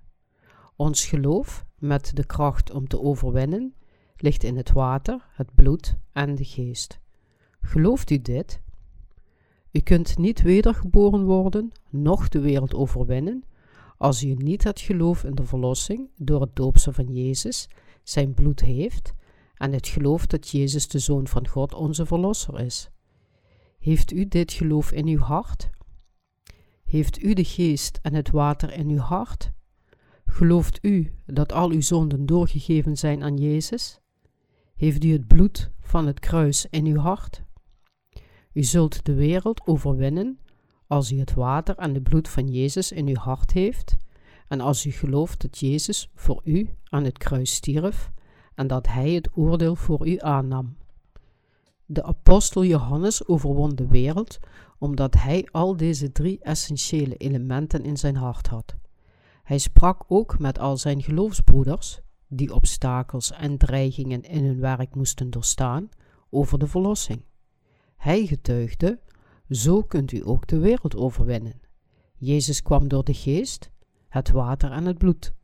[0.77, 3.75] Ons geloof, met de kracht om te overwinnen,
[4.17, 7.01] ligt in het water, het bloed en de geest.
[7.61, 8.61] Gelooft u dit?
[9.73, 13.45] U kunt niet wedergeboren worden, noch de wereld overwinnen,
[13.97, 17.69] als u niet het geloof in de verlossing door het doopsel van Jezus,
[18.03, 19.15] zijn bloed heeft,
[19.55, 22.91] en het geloof dat Jezus de Zoon van God onze Verlosser is.
[23.79, 25.71] Heeft u dit geloof in uw hart?
[26.85, 29.53] Heeft u de geest en het water in uw hart?
[30.27, 34.01] Gelooft u dat al uw zonden doorgegeven zijn aan Jezus?
[34.75, 37.43] Heeft u het bloed van het kruis in uw hart?
[38.53, 40.39] U zult de wereld overwinnen
[40.87, 43.97] als u het water en het bloed van Jezus in uw hart heeft
[44.49, 48.11] en als u gelooft dat Jezus voor u aan het kruis stierf
[48.55, 50.77] en dat Hij het oordeel voor u aannam.
[51.85, 54.39] De apostel Johannes overwon de wereld
[54.79, 58.77] omdat hij al deze drie essentiële elementen in zijn hart had.
[59.43, 65.31] Hij sprak ook met al zijn geloofsbroeders, die obstakels en dreigingen in hun werk moesten
[65.31, 65.89] doorstaan,
[66.31, 67.23] over de verlossing.
[67.99, 68.99] Hij getuigde:
[69.51, 71.61] Zo kunt u ook de wereld overwinnen.
[72.15, 73.71] Jezus kwam door de geest,
[74.09, 75.35] het water en het bloed.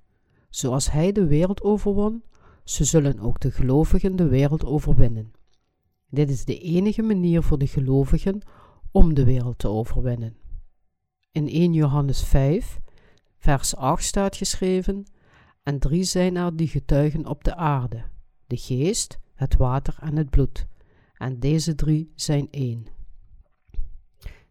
[0.48, 2.22] Zoals hij de wereld overwon,
[2.64, 5.32] zo zullen ook de gelovigen de wereld overwinnen.
[6.08, 8.40] Dit is de enige manier voor de gelovigen
[8.90, 10.36] om de wereld te overwinnen.
[11.32, 12.80] In 1 Johannes 5,
[13.38, 15.04] vers 8 staat geschreven:
[15.62, 18.04] En drie zijn er die getuigen op de aarde:
[18.46, 20.66] de geest, het water en het bloed.
[21.24, 22.86] En deze drie zijn één.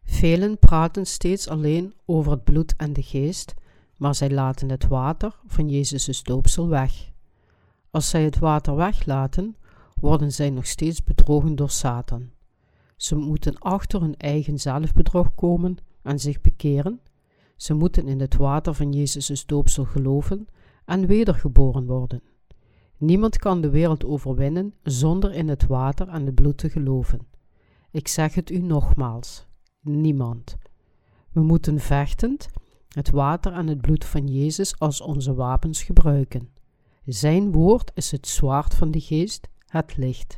[0.03, 3.53] Velen praten steeds alleen over het bloed en de geest,
[3.97, 7.11] maar zij laten het water van Jezus' doopsel weg.
[7.91, 9.55] Als zij het water weglaten,
[9.95, 12.29] worden zij nog steeds bedrogen door Satan.
[12.95, 17.01] Ze moeten achter hun eigen zelfbedrog komen en zich bekeren.
[17.55, 20.47] Ze moeten in het water van Jezus' doopsel geloven
[20.85, 22.21] en wedergeboren worden.
[23.03, 27.27] Niemand kan de wereld overwinnen zonder in het water en het bloed te geloven.
[27.91, 29.45] Ik zeg het u nogmaals:
[29.81, 30.57] niemand.
[31.31, 32.49] We moeten vechtend
[32.87, 36.49] het water en het bloed van Jezus als onze wapens gebruiken.
[37.05, 40.37] Zijn woord is het zwaard van de geest, het licht.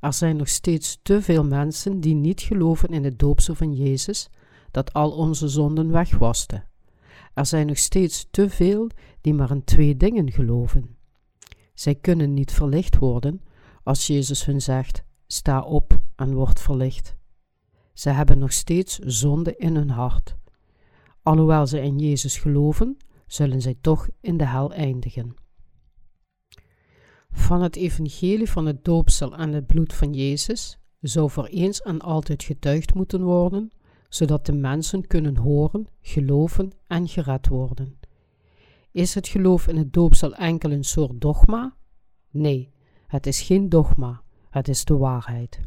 [0.00, 4.30] Er zijn nog steeds te veel mensen die niet geloven in het doopsel van Jezus,
[4.70, 6.64] dat al onze zonden wegwaste.
[7.34, 8.88] Er zijn nog steeds te veel
[9.20, 10.95] die maar in twee dingen geloven.
[11.76, 13.42] Zij kunnen niet verlicht worden
[13.82, 17.16] als Jezus hun zegt: sta op en word verlicht.
[17.92, 20.36] Ze hebben nog steeds zonde in hun hart.
[21.22, 25.34] Alhoewel ze in Jezus geloven, zullen zij toch in de hel eindigen.
[27.30, 32.00] Van het evangelie van het doopsel en het bloed van Jezus zou voor eens en
[32.00, 33.70] altijd getuigd moeten worden,
[34.08, 37.98] zodat de mensen kunnen horen, geloven en gered worden.
[38.96, 41.76] Is het geloof in het doopsel enkel een soort dogma?
[42.30, 42.72] Nee,
[43.06, 45.60] het is geen dogma, het is de waarheid.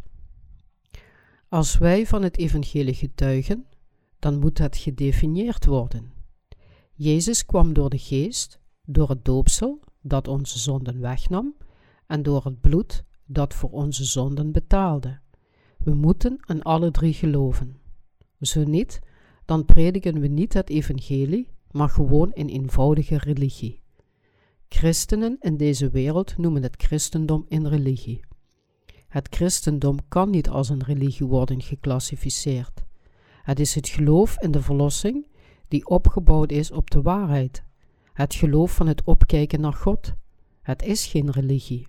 [1.50, 3.66] Als wij van het evangelie getuigen,
[4.20, 6.12] dan moet het gedefinieerd worden.
[6.94, 11.56] Jezus kwam door de geest, door het doopsel, dat onze zonden wegnam,
[12.08, 15.20] en door het bloed dat voor onze zonden betaalde.
[15.78, 17.78] We moeten aan alle drie geloven.
[18.40, 19.00] Zo niet,
[19.46, 23.82] dan prediken we niet het evangelie, maar gewoon een eenvoudige religie.
[24.70, 28.20] Christenen in deze wereld noemen het christendom een religie.
[29.08, 32.84] Het christendom kan niet als een religie worden geclassificeerd.
[33.44, 35.28] Het is het geloof in de verlossing
[35.68, 37.64] die opgebouwd is op de waarheid.
[38.14, 40.14] Het geloof van het opkijken naar God.
[40.62, 41.88] Het is geen religie.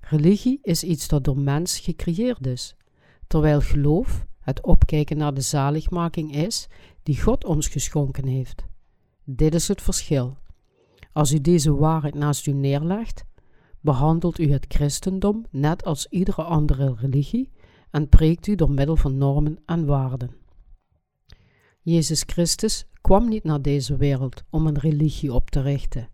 [0.00, 2.76] Religie is iets dat door mens gecreëerd is,
[3.26, 6.68] terwijl geloof het opkijken naar de zaligmaking is
[7.02, 8.64] die God ons geschonken heeft.
[9.34, 10.36] Dit is het verschil.
[11.12, 13.24] Als u deze waarheid naast u neerlegt,
[13.80, 17.50] behandelt u het christendom net als iedere andere religie
[17.90, 20.30] en preekt u door middel van normen en waarden.
[21.80, 26.08] Jezus Christus kwam niet naar deze wereld om een religie op te richten.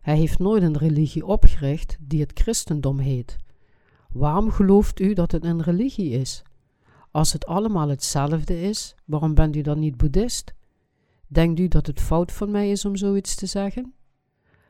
[0.00, 3.36] Hij heeft nooit een religie opgericht die het christendom heet.
[4.12, 6.42] Waarom gelooft u dat het een religie is?
[7.10, 10.56] Als het allemaal hetzelfde is, waarom bent u dan niet boeddhist?
[11.28, 13.94] Denkt u dat het fout van mij is om zoiets te zeggen?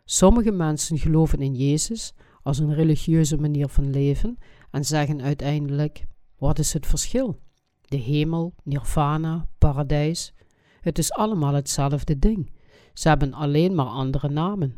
[0.04, 4.38] Sommige mensen geloven in Jezus als een religieuze manier van leven
[4.70, 6.04] en zeggen uiteindelijk:
[6.38, 7.40] wat is het verschil?
[7.82, 10.34] De hemel, nirvana, paradijs.
[10.80, 12.52] Het is allemaal hetzelfde ding.
[12.92, 14.76] Ze hebben alleen maar andere namen.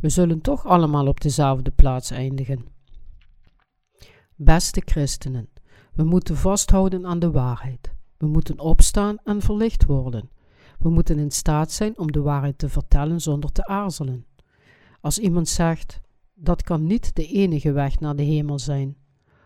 [0.00, 2.66] We zullen toch allemaal op dezelfde plaats eindigen.
[4.36, 5.48] Beste christenen,
[5.92, 7.94] we moeten vasthouden aan de waarheid.
[8.16, 10.30] We moeten opstaan en verlicht worden.
[10.80, 14.26] We moeten in staat zijn om de waarheid te vertellen zonder te aarzelen.
[15.00, 16.00] Als iemand zegt:
[16.34, 18.96] dat kan niet de enige weg naar de hemel zijn,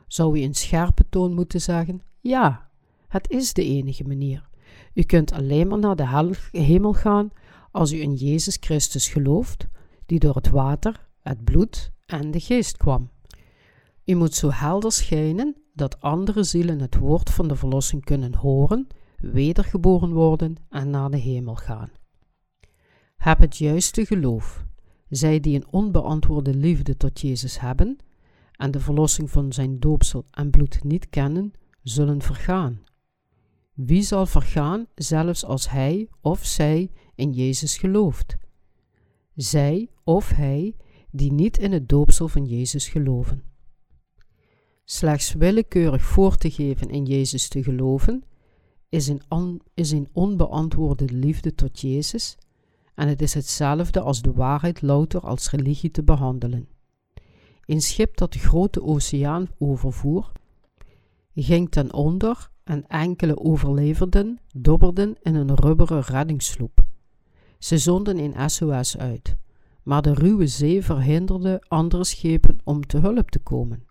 [0.07, 2.71] zou u in scherpe toon moeten zeggen: ja,
[3.09, 4.49] het is de enige manier.
[4.95, 7.31] U kunt alleen maar naar de hemel gaan
[7.71, 9.67] als u in Jezus Christus gelooft,
[10.07, 13.11] die door het water, het bloed en de geest kwam.
[14.05, 18.87] U moet zo helder schijnen dat andere zielen het woord van de verlossing kunnen horen,
[19.33, 21.91] wedergeboren worden en naar de hemel gaan.
[23.17, 24.65] Heb het juiste geloof.
[25.09, 27.97] Zij die een onbeantwoorde liefde tot Jezus hebben
[28.53, 32.83] en de verlossing van zijn doopsel en bloed niet kennen, zullen vergaan.
[33.75, 38.37] Wie zal vergaan, zelfs als hij of zij in Jezus gelooft?
[39.35, 40.77] Zij of hij
[41.11, 43.43] die niet in het doopsel van Jezus geloven.
[44.85, 48.25] Slechts willekeurig voor te geven in Jezus te geloven,
[48.95, 52.37] is een, is onbeantwoorde liefde tot Jezus
[52.95, 56.69] en het is hetzelfde als de waarheid louter als religie te behandelen.
[57.65, 60.33] Een schip dat de grote oceaan overvoer,
[61.35, 66.85] ging ten onder en enkele overleverden dobberden in een rubberen reddingssloep.
[67.59, 69.37] Ze zonden een SOS uit,
[69.83, 73.85] maar de ruwe zee verhinderde andere schepen om te hulp te komen.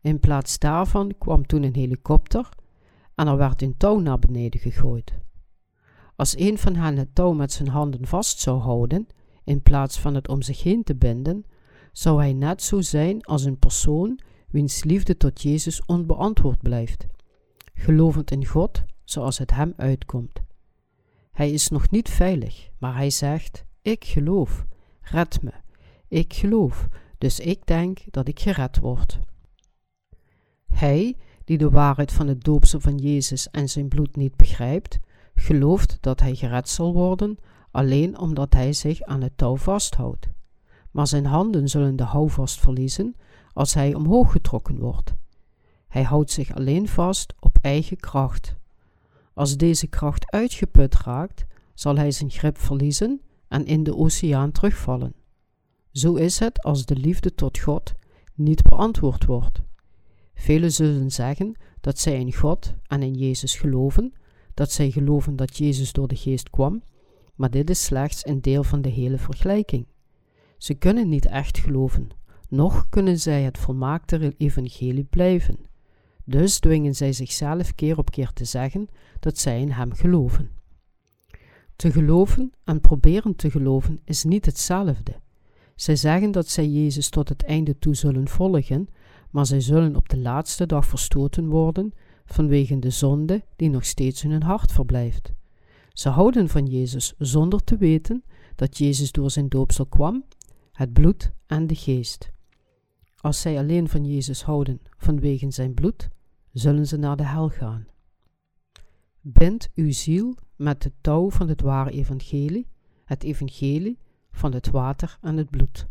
[0.00, 2.48] In plaats daarvan kwam toen een helikopter
[3.16, 5.12] en er werd een touw naar beneden gegooid.
[6.16, 9.06] Als een van hen het touw met zijn handen vast zou houden,
[9.44, 11.44] in plaats van het om zich heen te binden,
[11.92, 14.18] zou hij net zo zijn als een persoon
[14.50, 17.06] wiens liefde tot Jezus onbeantwoord blijft,
[17.74, 20.42] gelovend in God zoals het hem uitkomt.
[21.32, 24.66] Hij is nog niet veilig, maar hij zegt: Ik geloof,
[25.00, 25.52] red me.
[26.08, 29.20] Ik geloof, dus ik denk dat ik gered word.
[30.66, 34.98] Hij, die de waarheid van het doopsel van Jezus en zijn bloed niet begrijpt,
[35.34, 37.38] gelooft dat hij gered zal worden
[37.76, 40.28] alleen omdat hij zich aan het touw vasthoudt.
[40.90, 43.16] Maar zijn handen zullen de houvast verliezen
[43.52, 45.14] als hij omhoog getrokken wordt.
[45.88, 48.56] Hij houdt zich alleen vast op eigen kracht.
[49.34, 55.14] Als deze kracht uitgeput raakt, zal hij zijn grip verliezen en in de oceaan terugvallen.
[55.92, 57.94] Zo is het als de liefde tot God
[58.34, 59.60] niet beantwoord wordt.
[60.36, 64.12] Velen zullen zeggen dat zij in God en in Jezus geloven,
[64.54, 66.82] dat zij geloven dat Jezus door de geest kwam,
[67.34, 69.86] maar dit is slechts een deel van de hele vergelijking.
[70.58, 72.08] Ze kunnen niet echt geloven,
[72.48, 75.58] noch kunnen zij het volmaakte evangelie blijven.
[76.24, 78.88] Dus dwingen zij zichzelf keer op keer te zeggen
[79.20, 80.50] dat zij in Hem geloven.
[81.76, 85.14] Te geloven en proberen te geloven is niet hetzelfde.
[85.74, 88.88] Zij zeggen dat zij Jezus tot het einde toe zullen volgen,
[89.36, 91.92] maar zij zullen op de laatste dag verstoten worden
[92.24, 95.32] vanwege de zonde die nog steeds in hun hart verblijft.
[95.88, 98.24] Ze houden van Jezus zonder te weten
[98.54, 100.24] dat Jezus door zijn doopsel kwam,
[100.72, 102.30] het bloed en de geest.
[103.16, 106.08] Als zij alleen van Jezus houden vanwege zijn bloed,
[106.52, 107.86] zullen ze naar de hel gaan.
[109.20, 112.68] Bind uw ziel met het touw van het ware evangelie,
[113.04, 113.98] het evangelie
[114.30, 115.86] van het water en het bloed.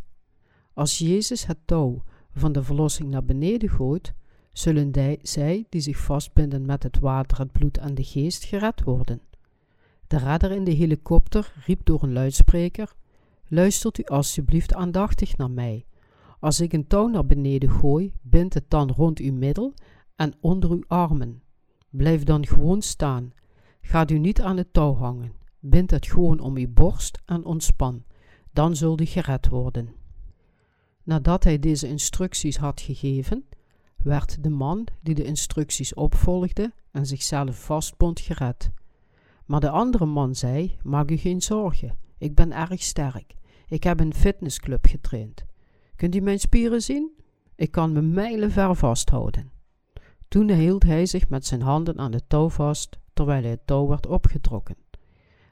[0.74, 2.04] Als Jezus het touw
[2.36, 4.14] van de verlossing naar beneden gooit,
[4.52, 9.22] zullen zij die zich vastbinden met het water, het bloed en de geest gered worden.
[10.08, 12.94] De redder in de helikopter riep door een luidspreker:
[13.48, 15.86] Luistert u alstublieft aandachtig naar mij.
[16.40, 19.74] Als ik een touw naar beneden gooi, bind het dan rond uw middel
[20.16, 21.42] en onder uw armen.
[21.90, 23.34] Blijf dan gewoon staan.
[23.82, 25.34] Gaat u niet aan het touw hangen.
[25.60, 28.04] Bind het gewoon om uw borst en ontspan.
[28.54, 29.90] Dan zult u gered worden.
[31.06, 33.46] Nadat hij deze instructies had gegeven,
[33.98, 38.72] werd de man die de instructies opvolgde en zichzelf vastbond gered.
[39.46, 43.36] Maar de andere man zei: Maak u geen zorgen, ik ben erg sterk.
[43.68, 45.46] Ik heb een fitnessclub getraind.
[45.96, 47.12] Kunt u mijn spieren zien?
[47.56, 49.52] Ik kan me mijlenver vasthouden.
[50.28, 53.88] Toen hield hij zich met zijn handen aan het touw vast, terwijl hij het touw
[53.88, 54.76] werd opgetrokken.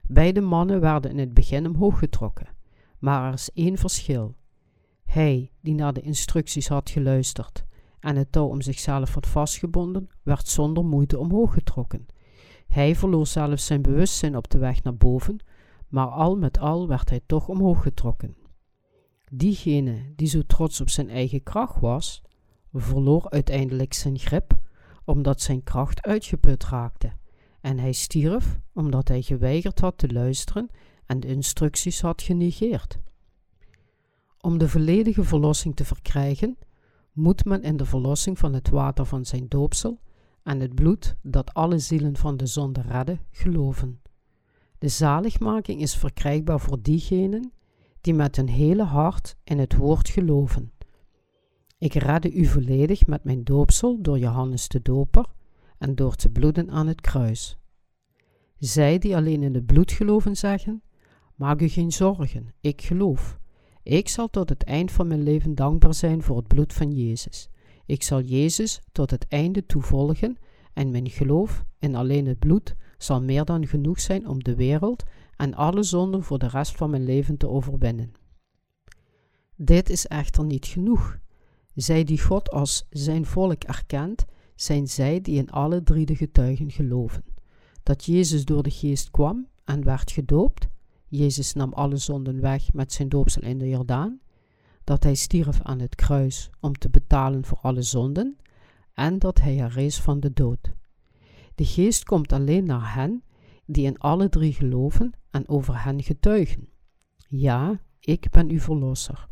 [0.07, 2.47] Beide mannen werden in het begin omhoog getrokken,
[2.99, 4.35] maar er is één verschil.
[5.13, 7.65] Hij, die naar de instructies had geluisterd
[7.99, 12.05] en het touw om zichzelf had vastgebonden, werd zonder moeite omhoog getrokken.
[12.67, 15.39] Hij verloor zelfs zijn bewustzijn op de weg naar boven,
[15.87, 18.35] maar al met al werd hij toch omhoog getrokken.
[19.31, 22.21] Diegene die zo trots op zijn eigen kracht was,
[22.73, 24.59] verloor uiteindelijk zijn grip
[25.05, 27.11] omdat zijn kracht uitgeput raakte,
[27.61, 30.69] en hij stierf omdat hij geweigerd had te luisteren
[31.05, 32.99] en de instructies had genegeerd.
[34.45, 36.57] Om de volledige verlossing te verkrijgen,
[37.11, 39.99] moet men in de verlossing van het water van zijn doopsel
[40.43, 44.01] en het bloed dat alle zielen van de zonde redden, geloven.
[44.77, 47.51] De zaligmaking is verkrijgbaar voor diegenen
[48.01, 50.71] die met hun hele hart in het woord geloven.
[51.77, 55.25] Ik redde u volledig met mijn doopsel door Johannes de Doper
[55.77, 57.57] en door te bloeden aan het kruis.
[58.57, 60.81] Zij die alleen in het bloed geloven zeggen:
[61.35, 63.41] Maak u geen zorgen, ik geloof.
[63.83, 67.49] Ik zal tot het eind van mijn leven dankbaar zijn voor het bloed van Jezus.
[67.85, 70.37] Ik zal Jezus tot het einde toevolgen
[70.73, 75.03] en mijn geloof in alleen het bloed zal meer dan genoeg zijn om de wereld
[75.35, 78.11] en alle zonden voor de rest van mijn leven te overwinnen.
[79.55, 81.17] Dit is echter niet genoeg.
[81.75, 84.25] Zij die God als zijn volk erkent,
[84.55, 87.23] zijn zij die in alle drie de getuigen geloven.
[87.83, 90.67] Dat Jezus door de geest kwam en werd gedoopt,
[91.15, 94.19] Jezus nam alle zonden weg met zijn doopsel in de Jordaan,
[94.83, 98.37] dat hij stierf aan het kruis om te betalen voor alle zonden,
[98.93, 100.73] en dat hij herrees van de dood.
[101.55, 103.23] De geest komt alleen naar hen
[103.65, 106.69] die in alle drie geloven en over hen getuigen.
[107.27, 109.27] Ja, ik ben uw verlosser.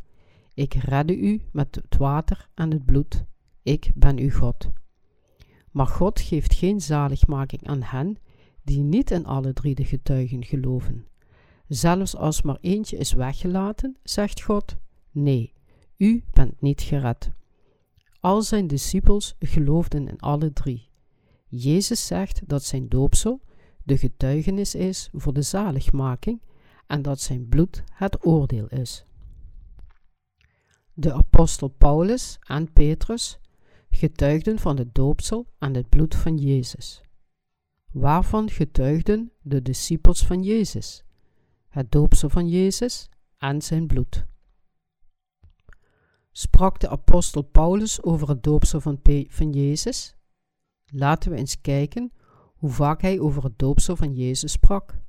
[0.53, 3.25] Ik redde u met het water en het bloed.
[3.61, 4.69] Ik ben uw God.
[5.71, 8.17] Maar God geeft geen zaligmaking aan hen
[8.63, 11.09] die niet in alle drie de getuigen geloven.
[11.71, 14.75] Zelfs als maar eentje is weggelaten, zegt God:
[15.11, 15.53] Nee,
[15.97, 17.31] u bent niet gered.
[18.19, 20.89] Al zijn discipels geloofden in alle drie.
[21.47, 23.41] Jezus zegt dat zijn doopsel
[23.83, 26.41] de getuigenis is voor de zaligmaking
[26.87, 29.05] en dat zijn bloed het oordeel is.
[30.93, 33.39] De apostel Paulus en Petrus
[33.89, 37.01] getuigden van het doopsel en het bloed van Jezus.
[37.91, 41.03] Waarvan getuigden de discipels van Jezus?
[41.71, 44.25] Het doopsel van Jezus en zijn bloed.
[46.31, 50.15] Sprak de apostel Paulus over het doopsel van, van Jezus?
[50.85, 52.11] Laten we eens kijken
[52.55, 54.99] hoe vaak hij over het doopsel van Jezus sprak.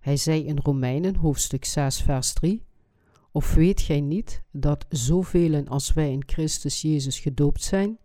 [0.00, 2.66] Hij zei in Romeinen hoofdstuk 6 vers 3
[3.32, 7.98] Of weet gij niet dat zoveel als wij in Christus Jezus gedoopt zijn,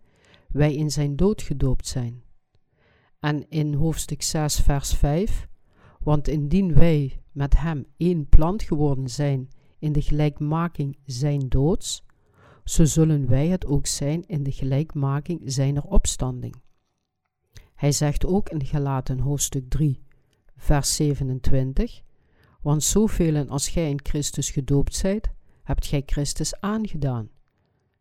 [0.48, 2.22] wij in zijn dood gedoopt zijn?
[3.20, 5.48] En in hoofdstuk 6 vers 5
[6.00, 12.04] Want indien wij met hem één plant geworden zijn in de gelijkmaking zijn doods,
[12.64, 16.54] zo zullen wij het ook zijn in de gelijkmaking zijner opstanding.
[17.74, 20.02] Hij zegt ook in Galaten hoofdstuk 3,
[20.56, 22.02] vers 27,
[22.60, 25.30] Want zoveel als gij in Christus gedoopt zijt,
[25.62, 27.30] hebt gij Christus aangedaan.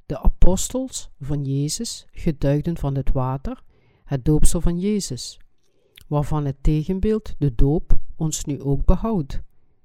[0.05, 3.63] De apostels van Jezus getuigden van het water,
[4.03, 5.39] het doopsel van Jezus,
[6.07, 9.41] waarvan het tegenbeeld, de doop, ons nu ook behoudt.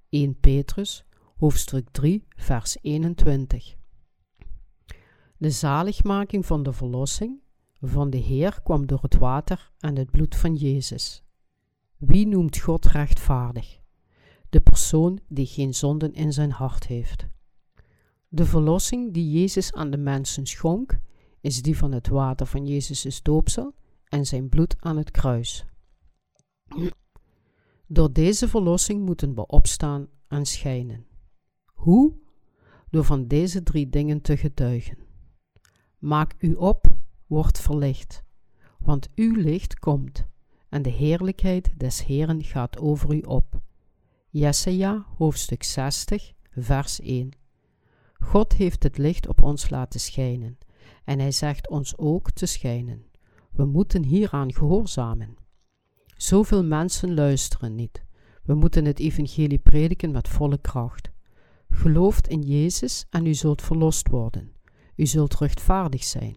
[0.08, 1.04] 1 Petrus,
[1.38, 3.76] hoofdstuk 3, vers 21.
[5.36, 7.40] De zaligmaking van de verlossing
[7.80, 11.22] van de Heer kwam door het water en het bloed van Jezus.
[11.96, 13.78] Wie noemt God rechtvaardig?
[14.48, 17.26] De persoon die geen zonden in zijn hart heeft.
[18.28, 20.98] De verlossing die Jezus aan de mensen schonk,
[21.40, 23.74] is die van het water van Jezus' doopsel
[24.04, 25.64] en zijn bloed aan het kruis.
[27.90, 31.06] Door deze verlossing moeten we opstaan en schijnen.
[31.66, 32.14] Hoe?
[32.90, 34.98] Door van deze drie dingen te getuigen.
[35.98, 38.24] Maak u op wordt verlicht,
[38.78, 40.26] want uw licht komt
[40.68, 43.60] en de heerlijkheid des Heeren gaat over u op.
[44.28, 47.30] Jesaja, hoofdstuk 60, vers 1.
[48.14, 50.58] God heeft het licht op ons laten schijnen,
[51.04, 53.04] en hij zegt ons ook te schijnen.
[53.50, 55.36] We moeten hieraan gehoorzamen.
[56.18, 58.04] Zoveel mensen luisteren niet.
[58.42, 61.10] We moeten het evangelie prediken met volle kracht.
[61.68, 64.52] Gelooft in Jezus en u zult verlost worden.
[64.96, 66.36] U zult rechtvaardig zijn.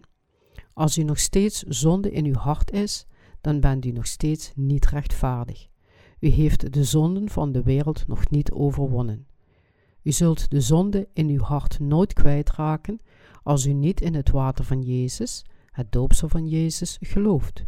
[0.74, 3.06] Als u nog steeds zonde in uw hart is,
[3.42, 5.68] dan bent u nog steeds niet rechtvaardig.
[6.20, 9.28] U heeft de zonden van de wereld nog niet overwonnen.
[10.04, 13.00] U zult de zonde in uw hart nooit kwijtraken
[13.44, 17.64] als u niet in het water van Jezus, het doopsel van Jezus, gelooft.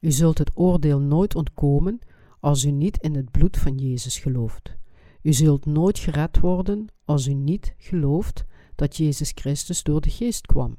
[0.00, 1.98] U zult het oordeel nooit ontkomen
[2.40, 4.76] als u niet in het bloed van Jezus gelooft.
[5.22, 8.44] U zult nooit gered worden als u niet gelooft
[8.74, 10.76] dat Jezus Christus door de Geest kwam.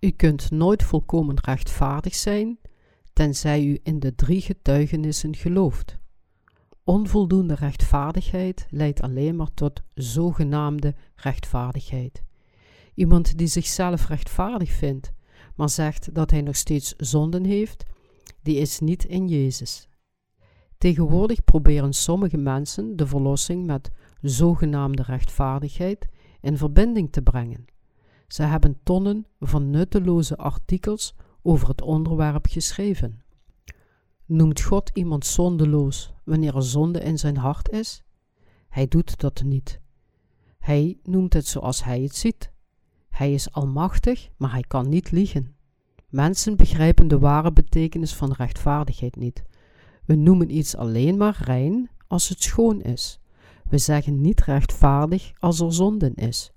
[0.00, 2.58] U kunt nooit volkomen rechtvaardig zijn,
[3.12, 5.98] tenzij u in de drie getuigenissen gelooft.
[6.84, 12.22] Onvoldoende rechtvaardigheid leidt alleen maar tot zogenaamde rechtvaardigheid.
[12.94, 15.12] Iemand die zichzelf rechtvaardig vindt,
[15.54, 17.84] maar zegt dat hij nog steeds zonden heeft,
[18.42, 19.88] die is niet in Jezus.
[20.78, 23.90] Tegenwoordig proberen sommige mensen de verlossing met
[24.20, 26.08] zogenaamde rechtvaardigheid
[26.40, 27.64] in verbinding te brengen.
[28.26, 33.22] Ze hebben tonnen van nutteloze artikels over het onderwerp geschreven.
[34.26, 38.02] Noemt God iemand zondeloos wanneer er zonde in zijn hart is?
[38.68, 39.80] Hij doet dat niet.
[40.58, 42.52] Hij noemt het zoals hij het ziet.
[43.10, 45.54] Hij is almachtig, maar hij kan niet liegen.
[46.12, 49.44] Mensen begrijpen de ware betekenis van rechtvaardigheid niet.
[50.04, 53.20] We noemen iets alleen maar rein als het schoon is.
[53.68, 56.52] We zeggen niet rechtvaardig als er zonden is.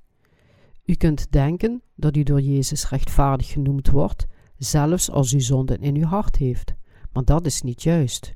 [0.86, 4.26] U kunt denken dat u door Jezus rechtvaardig genoemd wordt,
[4.58, 6.74] zelfs als u zonden in uw hart heeft,
[7.14, 8.34] maar dat is niet juist.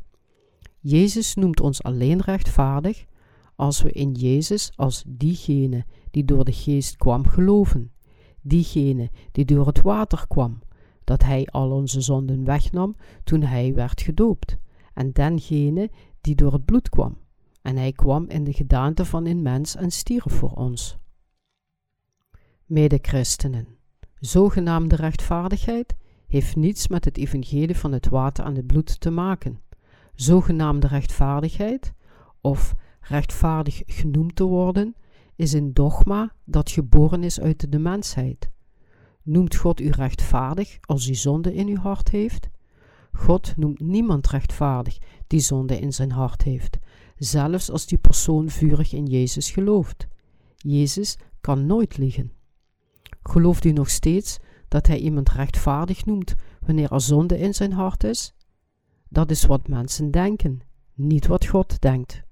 [0.80, 3.06] Jezus noemt ons alleen rechtvaardig
[3.56, 7.92] als we in Jezus als diegene die door de geest kwam geloven,
[8.42, 10.60] diegene die door het water kwam,
[11.10, 14.58] dat Hij al onze zonden wegnam toen Hij werd gedoopt,
[14.94, 15.90] en dengene
[16.22, 17.18] die door het bloed kwam,
[17.62, 20.98] en Hij kwam in de gedaante van een mens en stierf voor ons.
[22.66, 23.68] Medechristenen,
[24.20, 25.96] zogenaamde rechtvaardigheid
[26.28, 29.62] heeft niets met het evangelie van het water en het bloed te maken.
[30.14, 31.94] Zogenaamde rechtvaardigheid,
[32.42, 34.96] of rechtvaardig genoemd te worden,
[35.36, 38.50] is een dogma dat geboren is uit de mensheid.
[39.24, 42.50] Noemt God u rechtvaardig als u zonde in uw hart heeft?
[43.14, 44.98] God noemt niemand rechtvaardig
[45.28, 46.78] die zonde in zijn hart heeft,
[47.18, 50.08] zelfs als die persoon vurig in Jezus gelooft.
[50.56, 52.32] Jezus kan nooit liegen.
[53.22, 58.04] Gelooft u nog steeds dat hij iemand rechtvaardig noemt wanneer er zonde in zijn hart
[58.04, 58.34] is?
[59.10, 60.62] Dat is wat mensen denken,
[60.94, 62.24] niet wat God denkt.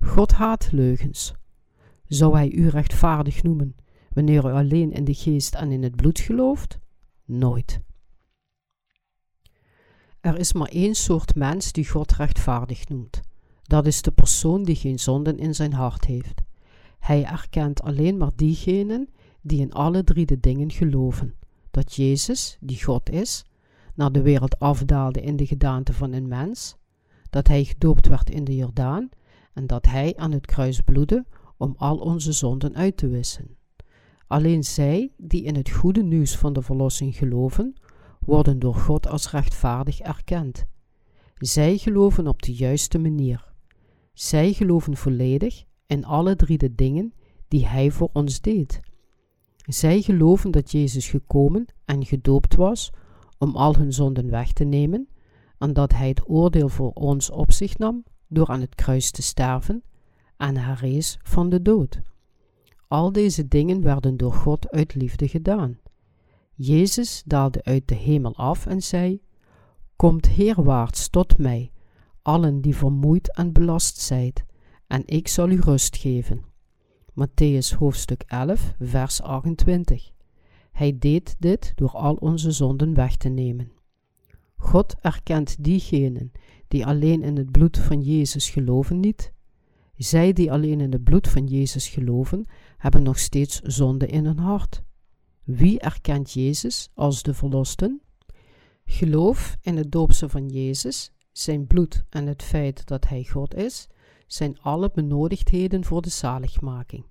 [0.00, 1.34] God haat leugens.
[2.06, 3.74] Zou hij u rechtvaardig noemen
[4.14, 6.78] wanneer u alleen in de geest en in het bloed gelooft?
[7.24, 7.80] Nooit.
[10.20, 13.20] Er is maar één soort mens die God rechtvaardig noemt.
[13.62, 16.42] Dat is de persoon die geen zonden in zijn hart heeft.
[16.98, 19.08] Hij erkent alleen maar diegenen
[19.40, 21.34] die in alle drie de dingen geloven:
[21.70, 23.44] dat Jezus, die God is,
[23.94, 26.76] naar de wereld afdaalde in de gedaante van een mens,
[27.30, 29.08] dat hij gedoopt werd in de Jordaan
[29.52, 31.24] en dat hij aan het kruis bloedde
[31.56, 33.56] om al onze zonden uit te wissen.
[34.32, 37.74] Alleen zij die in het goede nieuws van de verlossing geloven,
[38.20, 40.64] worden door God als rechtvaardig erkend.
[41.34, 43.52] Zij geloven op de juiste manier.
[44.12, 47.14] Zij geloven volledig in alle drie de dingen
[47.48, 48.80] die Hij voor ons deed.
[49.56, 52.90] Zij geloven dat Jezus gekomen en gedoopt was
[53.38, 55.08] om al hun zonden weg te nemen
[55.58, 59.22] en dat Hij het oordeel voor ons op zich nam door aan het kruis te
[59.22, 59.82] sterven
[60.36, 62.00] en herrees van de dood.
[62.92, 65.78] Al deze dingen werden door God uit liefde gedaan.
[66.54, 69.22] Jezus daalde uit de hemel af en zei:
[69.96, 71.72] Komt heerwaarts tot mij,
[72.22, 74.44] allen die vermoeid en belast zijt,
[74.86, 76.44] en ik zal u rust geven.
[77.10, 80.10] Matthäus hoofdstuk 11, vers 28.
[80.72, 83.72] Hij deed dit door al onze zonden weg te nemen.
[84.56, 86.32] God erkent diegenen
[86.68, 89.32] die alleen in het bloed van Jezus geloven niet.
[89.96, 94.38] Zij die alleen in het bloed van Jezus geloven, hebben nog steeds zonde in hun
[94.38, 94.82] hart.
[95.44, 98.00] Wie erkent Jezus als de verlosten?
[98.84, 103.88] Geloof in het doopsel van Jezus, zijn bloed en het feit dat Hij God is,
[104.26, 107.04] zijn alle benodigdheden voor de zaligmaking.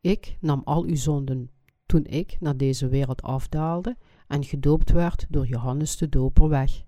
[0.00, 1.50] Ik nam al uw zonden
[1.86, 3.96] toen ik naar deze wereld afdaalde
[4.26, 6.84] en gedoopt werd door Johannes de Doper weg.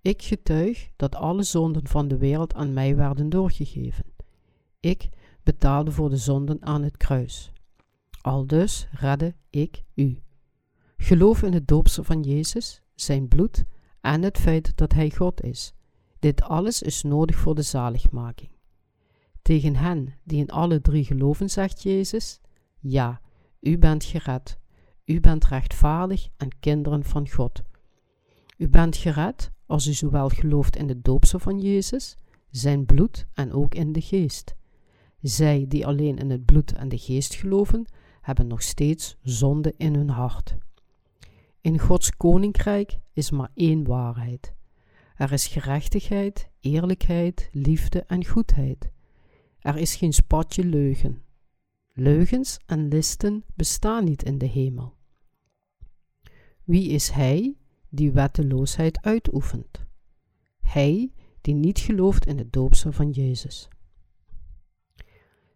[0.00, 4.13] Ik getuig dat alle zonden van de wereld aan mij werden doorgegeven.
[4.84, 5.08] Ik
[5.42, 7.52] betaalde voor de zonden aan het kruis.
[8.20, 10.22] Aldus redde ik u.
[10.96, 13.64] Geloof in het doopsel van Jezus, zijn bloed
[14.00, 15.74] en het feit dat Hij God is.
[16.18, 18.50] Dit alles is nodig voor de zaligmaking.
[19.42, 22.40] Tegen hen die in alle drie geloven, zegt Jezus:
[22.80, 23.20] Ja,
[23.60, 24.58] u bent gered.
[25.04, 27.62] U bent rechtvaardig en kinderen van God.
[28.56, 32.16] U bent gered als u zowel gelooft in de doopsel van Jezus,
[32.50, 34.54] zijn bloed en ook in de geest.
[35.24, 37.84] Zij die alleen in het bloed en de geest geloven,
[38.20, 40.56] hebben nog steeds zonde in hun hart.
[41.60, 44.54] In Gods koninkrijk is maar één waarheid.
[45.16, 48.90] Er is gerechtigheid, eerlijkheid, liefde en goedheid.
[49.58, 51.22] Er is geen spatje leugen.
[51.92, 54.94] Leugens en listen bestaan niet in de hemel.
[56.64, 57.56] Wie is hij
[57.88, 59.84] die wetteloosheid uitoefent?
[60.60, 63.68] Hij die niet gelooft in het doopsel van Jezus.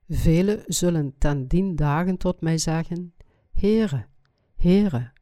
[0.09, 3.15] Velen zullen ten dien dagen tot mij zeggen:
[3.53, 4.07] Heere,
[4.57, 5.13] Heere,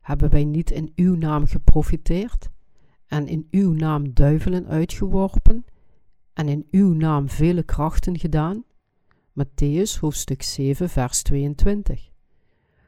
[0.00, 2.50] hebben wij niet in uw naam geprofiteerd
[3.06, 5.64] en in uw naam duivelen uitgeworpen
[6.32, 8.64] en in uw naam vele krachten gedaan?
[9.30, 12.10] Matthäus hoofdstuk 7, vers 22.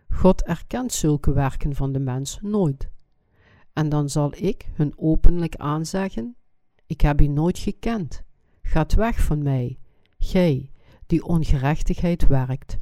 [0.09, 2.88] God erkent zulke werken van de mens nooit.
[3.72, 6.36] En dan zal ik hun openlijk aanzeggen:
[6.86, 8.22] Ik heb u nooit gekend.
[8.62, 9.78] Gaat weg van mij,
[10.18, 10.70] gij
[11.07, 12.78] die ongerechtigheid werkt.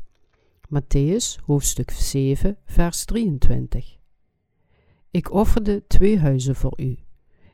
[0.69, 3.99] Matthäus hoofdstuk 7, vers 23.
[5.11, 6.99] Ik offerde twee huizen voor u.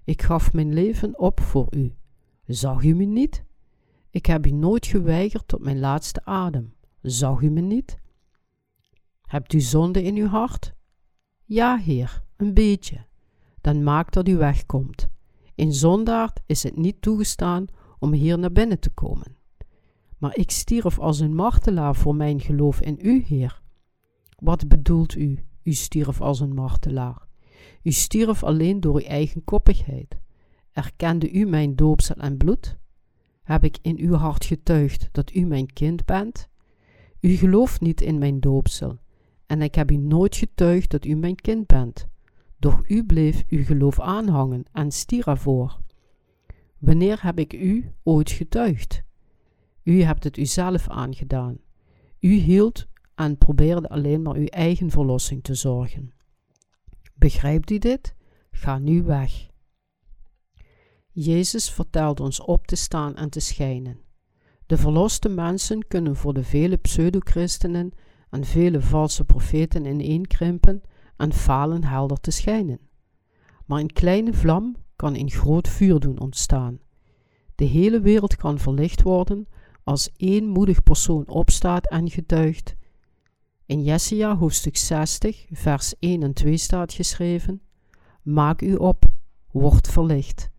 [0.04, 1.94] Ik gaf mijn leven op voor u.
[2.46, 3.44] Zag u me niet?
[4.10, 6.74] Ik heb u nooit geweigerd tot mijn laatste adem.
[7.02, 7.98] Zag u me niet?
[9.22, 10.74] Hebt u zonde in uw hart?
[11.44, 13.06] Ja, Heer, een beetje.
[13.60, 15.08] Dan maak dat u wegkomt.
[15.54, 17.66] In zondaard is het niet toegestaan
[17.98, 19.36] om hier naar binnen te komen.
[20.20, 23.62] Maar ik stierf als een martelaar voor mijn geloof in u, Heer.
[24.38, 27.26] Wat bedoelt u, u stierf als een martelaar?
[27.82, 30.18] U stierf alleen door uw eigen koppigheid.
[30.72, 32.78] Erkende u mijn doopsel en bloed?
[33.42, 36.48] Heb ik in uw hart getuigd dat u mijn kind bent?
[37.20, 38.98] U gelooft niet in mijn doopsel,
[39.46, 42.08] en ik heb u nooit getuigd dat u mijn kind bent.
[42.58, 45.80] Doch u bleef uw geloof aanhangen en stier ervoor.
[46.78, 49.02] Wanneer heb ik u ooit getuigd?
[49.82, 51.58] U hebt het uzelf aangedaan.
[52.20, 56.12] U hield en probeerde alleen maar uw eigen verlossing te zorgen.
[57.14, 58.14] Begrijpt u dit?
[58.50, 59.48] Ga nu weg.
[61.12, 64.00] Jezus vertelt ons op te staan en te schijnen.
[64.66, 67.92] De verloste mensen kunnen voor de vele pseudo-christenen
[68.30, 70.82] en vele valse profeten ineenkrimpen
[71.16, 72.80] en falen helder te schijnen.
[73.66, 76.80] Maar een kleine vlam kan een groot vuur doen ontstaan.
[77.54, 79.46] De hele wereld kan verlicht worden
[79.90, 82.76] als één moedig persoon opstaat en getuigt.
[83.66, 87.60] In Jesaja hoofdstuk 60, vers 1 en 2 staat geschreven:
[88.22, 89.04] Maak u op,
[89.50, 90.50] word verlicht,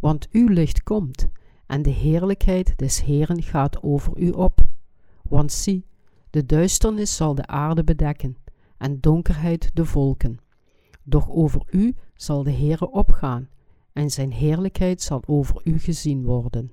[0.00, 1.28] want uw licht komt,
[1.66, 4.60] en de heerlijkheid des Heeren gaat over u op.
[5.22, 5.86] Want zie,
[6.30, 8.36] de duisternis zal de aarde bedekken,
[8.78, 10.38] en donkerheid de volken.
[11.02, 13.48] Doch over u zal de Heere opgaan,
[13.92, 16.72] en zijn heerlijkheid zal over u gezien worden.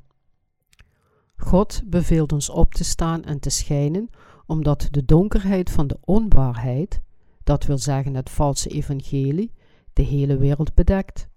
[1.39, 4.09] God beveelt ons op te staan en te schijnen,
[4.45, 7.01] omdat de donkerheid van de onwaarheid,
[7.43, 9.51] dat wil zeggen het valse evangelie,
[9.93, 11.27] de hele wereld bedekt.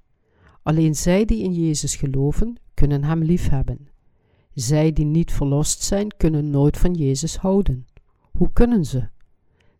[0.63, 3.89] Alleen zij die in Jezus geloven, kunnen Hem liefhebben.
[4.55, 7.87] Zij die niet verlost zijn, kunnen nooit van Jezus houden.
[8.33, 9.09] Hoe kunnen ze?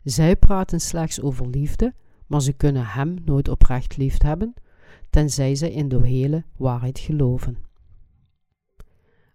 [0.05, 1.95] Zij praten slechts over liefde,
[2.27, 4.55] maar ze kunnen Hem nooit oprecht liefhebben,
[5.11, 7.71] tenzij zij in de hele waarheid geloven.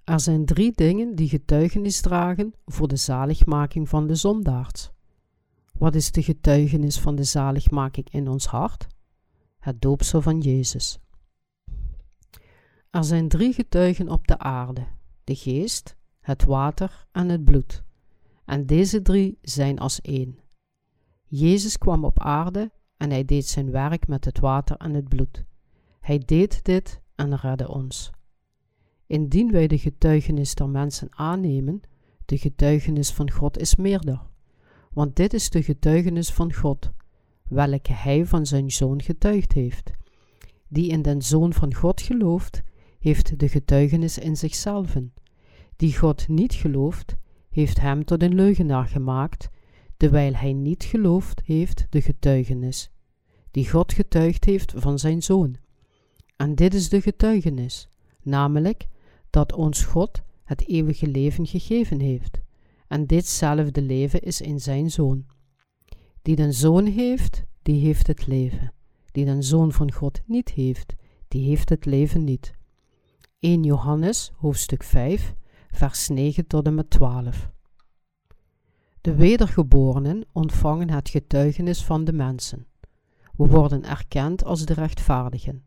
[0.08, 4.92] Er zijn drie dingen die getuigenis dragen voor de zaligmaking van de zondaars.
[5.78, 8.88] Wat is de getuigenis van de zaligmaking in ons hart?
[9.60, 11.00] Het doopsel van Jezus.
[12.90, 14.88] Er zijn drie getuigen op de aarde:
[15.24, 17.84] de geest, het water en het bloed.
[18.46, 20.40] En deze drie zijn als één.
[21.24, 25.44] Jezus kwam op aarde en hij deed zijn werk met het water en het bloed.
[26.00, 28.16] Hij deed dit en redde ons.
[29.08, 31.82] Indien wij de getuigenis der mensen aannemen,
[32.26, 34.22] de getuigenis van God is meerder.
[34.94, 36.92] Want dit is de getuigenis van God,
[37.50, 39.92] welke hij van zijn zoon getuigd heeft.
[40.68, 42.62] Die in den zoon van God gelooft,
[43.00, 44.96] heeft de getuigenis in zichzelf.
[45.76, 47.16] Die God niet gelooft,
[47.50, 49.50] heeft hem tot een leugenaar gemaakt,
[49.98, 52.92] terwijl hij niet geloofd heeft de getuigenis,
[53.52, 55.56] die God getuigd heeft van zijn zoon.
[56.36, 57.90] En dit is de getuigenis,
[58.22, 58.88] namelijk
[59.38, 62.40] dat ons God het eeuwige leven gegeven heeft.
[62.88, 65.26] En ditzelfde leven is in zijn Zoon.
[66.22, 68.74] Die den Zoon heeft, die heeft het leven.
[69.12, 70.96] Die den Zoon van God niet heeft,
[71.28, 72.54] die heeft het leven niet.
[73.40, 75.34] 1 Johannes, hoofdstuk 5,
[75.72, 77.50] vers 9 tot en met 12.
[79.02, 82.68] De wedergeborenen ontvangen het getuigenis van de mensen.
[83.36, 85.64] We worden erkend als de rechtvaardigen.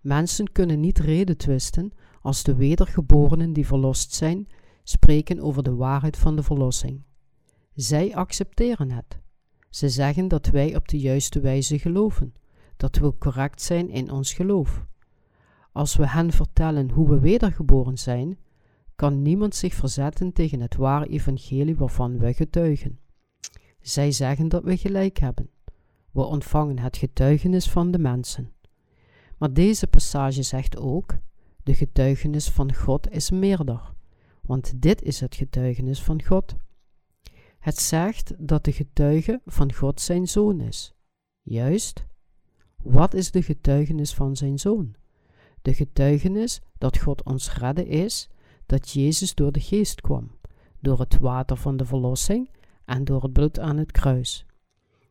[0.00, 1.92] Mensen kunnen niet reden twisten
[2.22, 4.46] als de wedergeborenen die verlost zijn
[4.82, 7.02] spreken over de waarheid van de verlossing.
[7.74, 9.18] Zij accepteren het.
[9.70, 12.34] Ze zeggen dat wij op de juiste wijze geloven,
[12.76, 14.86] dat we correct zijn in ons geloof.
[15.72, 18.38] Als we hen vertellen hoe we wedergeboren zijn,
[18.96, 22.98] kan niemand zich verzetten tegen het ware evangelie waarvan we getuigen.
[23.80, 25.50] Zij zeggen dat we gelijk hebben.
[26.10, 28.52] We ontvangen het getuigenis van de mensen.
[29.38, 31.16] Maar deze passage zegt ook:
[31.62, 33.92] de getuigenis van God is meerder,
[34.40, 36.56] want dit is het getuigenis van God.
[37.58, 40.94] Het zegt dat de getuige van God zijn zoon is.
[41.42, 42.04] Juist.
[42.82, 44.94] Wat is de getuigenis van zijn zoon?
[45.62, 48.28] De getuigenis dat God ons redde is
[48.66, 50.30] dat Jezus door de geest kwam,
[50.80, 52.50] door het water van de verlossing
[52.84, 54.46] en door het bloed aan het kruis.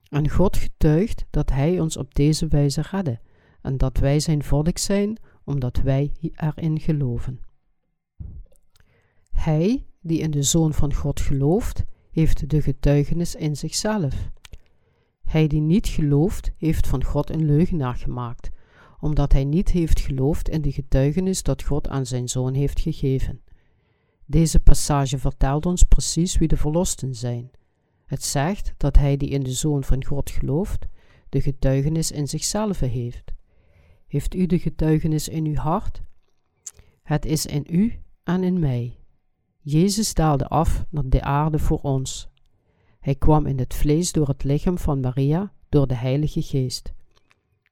[0.10, 3.20] En God getuigt dat Hij ons op deze wijze redde
[3.62, 7.40] en dat wij zijn volk zijn omdat wij erin geloven.
[9.32, 14.30] Hij die in de Zoon van God gelooft, heeft de getuigenis in zichzelf.
[15.24, 18.50] Hij die niet gelooft, heeft van God een leugenaar gemaakt,
[19.00, 23.42] omdat hij niet heeft geloofd in de getuigenis dat God aan zijn Zoon heeft gegeven.
[24.26, 27.52] Deze passage vertelt ons precies wie de verlosten zijn.
[28.06, 30.88] Het zegt dat hij die in de Zoon van God gelooft,
[31.30, 33.34] de getuigenis in zichzelf heeft.
[34.12, 36.02] Heeft u de getuigenis in uw hart?
[37.04, 38.98] Het is in u en in mij.
[39.60, 42.30] Jezus daalde af naar de aarde voor ons.
[43.00, 46.94] Hij kwam in het vlees door het lichaam van Maria, door de Heilige Geest.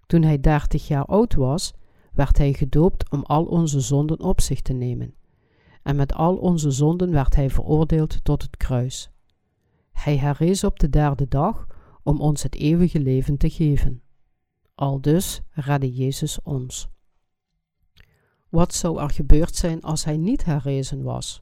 [0.06, 1.74] Toen hij dertig jaar oud was,
[2.14, 5.14] werd hij gedoopt om al onze zonden op zich te nemen.
[5.84, 9.12] En met al onze zonden werd hij veroordeeld tot het kruis.
[9.92, 11.68] Hij herrees op de derde dag
[12.04, 14.02] om ons het eeuwige leven te geven.
[14.80, 16.90] Aldus redde Jezus ons.
[18.50, 21.42] Wat zou er gebeurd zijn als hij niet herrezen was?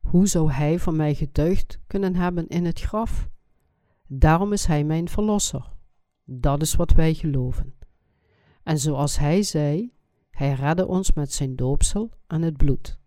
[0.00, 3.28] Hoe zou hij van mij getuigd kunnen hebben in het graf?
[4.06, 5.72] Daarom is hij mijn verlosser.
[6.24, 7.74] Dat is wat wij geloven.
[8.62, 9.92] En zoals hij zei,
[10.30, 12.98] hij redde ons met zijn doopsel en het bloed.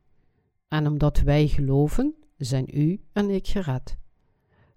[0.67, 3.97] En omdat wij geloven, zijn u en ik gered.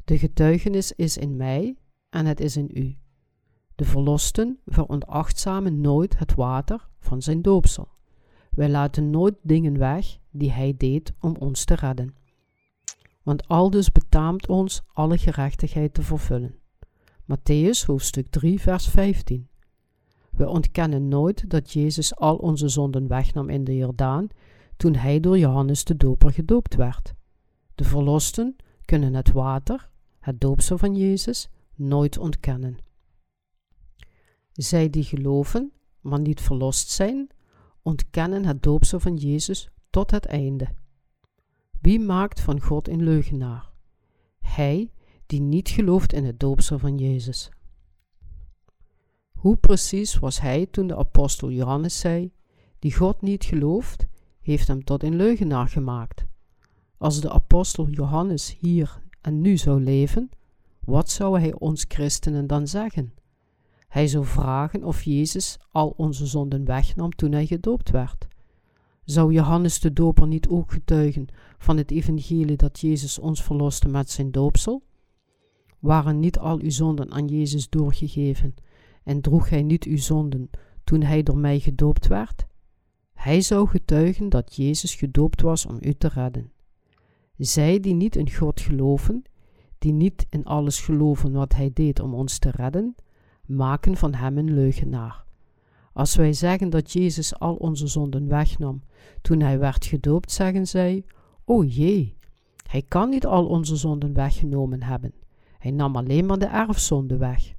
[0.05, 1.77] De getuigenis is in mij
[2.09, 2.97] en het is in u.
[3.77, 7.89] De verlosten veronachtzamen nooit het water van zijn doopsel.
[8.51, 12.14] Wij laten nooit dingen weg die hij deed om ons te redden.
[13.22, 16.55] Want aldus betaamt ons alle gerechtigheid te vervullen.
[17.22, 19.49] Matthäus hoofdstuk 3 vers 15
[20.31, 24.29] We ontkennen nooit dat Jezus al onze zonden wegnam in de Jordaan
[24.77, 27.14] toen hij door Johannes de Doper gedoopt werd.
[27.74, 32.79] De verlosten kunnen het water, het doopsel van Jezus, nooit ontkennen.
[34.57, 37.29] Zij die geloven, maar niet verlost zijn,
[37.83, 40.69] ontkennen het doopsel van Jezus tot het einde.
[41.81, 43.71] Wie maakt van God een leugenaar?
[44.39, 44.91] Hij
[45.27, 47.51] die niet gelooft in het doopsel van Jezus.
[49.33, 52.33] Hoe precies was hij toen de apostel Johannes zei:
[52.79, 54.07] Die God niet gelooft,
[54.41, 56.25] heeft hem tot een leugenaar gemaakt.
[56.99, 60.31] Als de apostel Johannes hier en nu zou leven,
[60.81, 63.15] wat zou hij ons christenen dan zeggen?
[63.97, 68.27] Hij zou vragen of Jezus al onze zonden wegnam toen hij gedoopt werd.
[69.05, 71.27] Zou Johannes de Doper niet ook getuigen
[71.59, 74.83] van het evangelie dat Jezus ons verloste met zijn doopsel?
[75.79, 78.55] Waren niet al uw zonden aan Jezus doorgegeven
[79.03, 80.51] en droeg hij niet uw zonden
[80.85, 82.47] toen hij door mij gedoopt werd?
[83.13, 86.53] Hij zou getuigen dat Jezus gedoopt was om u te redden.
[87.37, 89.23] Zij die niet in God geloven,
[89.79, 92.95] die niet in alles geloven wat hij deed om ons te redden,
[93.49, 95.25] maken van hem een leugenaar.
[95.93, 98.83] Als wij zeggen dat Jezus al onze zonden wegnam
[99.23, 101.05] toen hij werd gedoopt, zeggen zij:
[101.45, 102.17] O jee,
[102.67, 105.13] hij kan niet al onze zonden weggenomen hebben.
[105.59, 107.55] Hij nam alleen maar de erfzonde weg.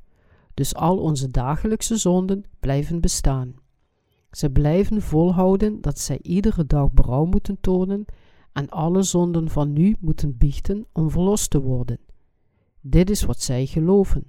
[0.53, 3.55] Dus al onze dagelijkse zonden blijven bestaan.
[4.31, 8.05] Ze blijven volhouden dat zij iedere dag berouw moeten tonen
[8.53, 11.99] en alle zonden van nu moeten biechten om verlost te worden.
[12.81, 14.23] Dit is wat zij geloven.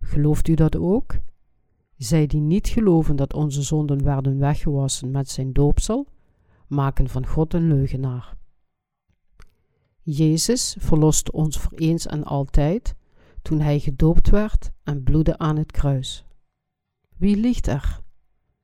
[0.00, 1.18] Gelooft u dat ook?
[1.96, 6.06] Zij die niet geloven dat onze zonden werden weggewassen met zijn doopsel,
[6.66, 8.36] maken van God een leugenaar.
[10.02, 12.94] Jezus verloste ons voor eens en altijd
[13.42, 16.24] toen hij gedoopt werd en bloedde aan het kruis.
[17.16, 18.00] Wie liegt er?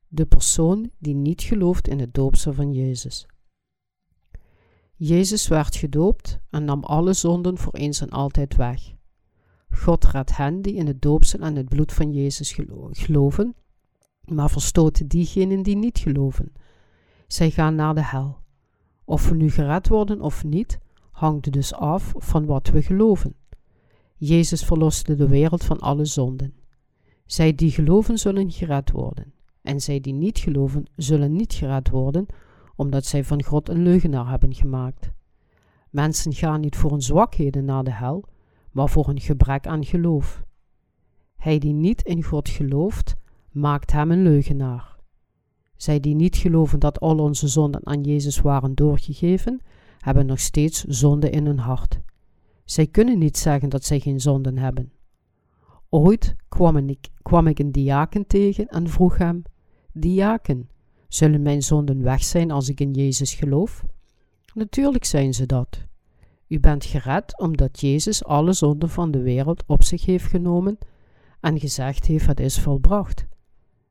[0.09, 3.27] De persoon die niet gelooft in het doopsel van Jezus.
[4.97, 8.95] Jezus werd gedoopt en nam alle zonden voor eens en altijd weg.
[9.77, 12.57] God redt hen die in het doopsel en het bloed van Jezus
[12.91, 13.55] geloven,
[14.25, 16.53] maar verstoot diegenen die niet geloven.
[17.27, 18.39] Zij gaan naar de hel.
[19.05, 20.79] Of we nu gered worden of niet,
[21.11, 23.35] hangt dus af van wat we geloven.
[24.17, 26.55] Jezus verloste de wereld van alle zonden.
[27.27, 32.27] Zij die geloven zullen gered worden, en zij die niet geloven zullen niet gered worden,
[32.77, 35.11] omdat zij van God een leugenaar hebben gemaakt.
[35.91, 38.25] Mensen gaan niet voor hun zwakheden naar de hel,
[38.75, 40.45] maar voor een gebrek aan geloof.
[41.37, 43.15] Hij die niet in God gelooft,
[43.51, 44.97] maakt hem een leugenaar.
[45.77, 49.61] Zij die niet geloven dat al onze zonden aan Jezus waren doorgegeven,
[49.99, 52.01] hebben nog steeds zonde in hun hart.
[52.65, 54.93] Zij kunnen niet zeggen dat zij geen zonden hebben.
[55.89, 59.43] Ooit kwam ik, kwam ik een diaken tegen en vroeg hem:
[59.93, 60.69] Diaken,
[61.09, 63.85] zullen mijn zonden weg zijn als ik in Jezus geloof?
[64.55, 65.87] Natuurlijk zijn ze dat.
[66.49, 70.79] U bent gered omdat Jezus alle zonden van de wereld op zich heeft genomen
[71.41, 73.27] en gezegd heeft: Het is volbracht.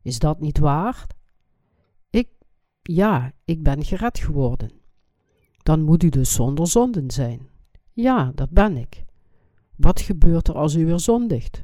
[0.01, 1.08] Is dat niet waar?
[2.10, 2.30] Ik,
[2.82, 4.72] ja, ik ben gered geworden.
[5.58, 7.47] Dan moet u dus zonder zonden zijn.
[7.93, 9.04] Ja, dat ben ik.
[9.76, 11.64] Wat gebeurt er als u weer zondigt?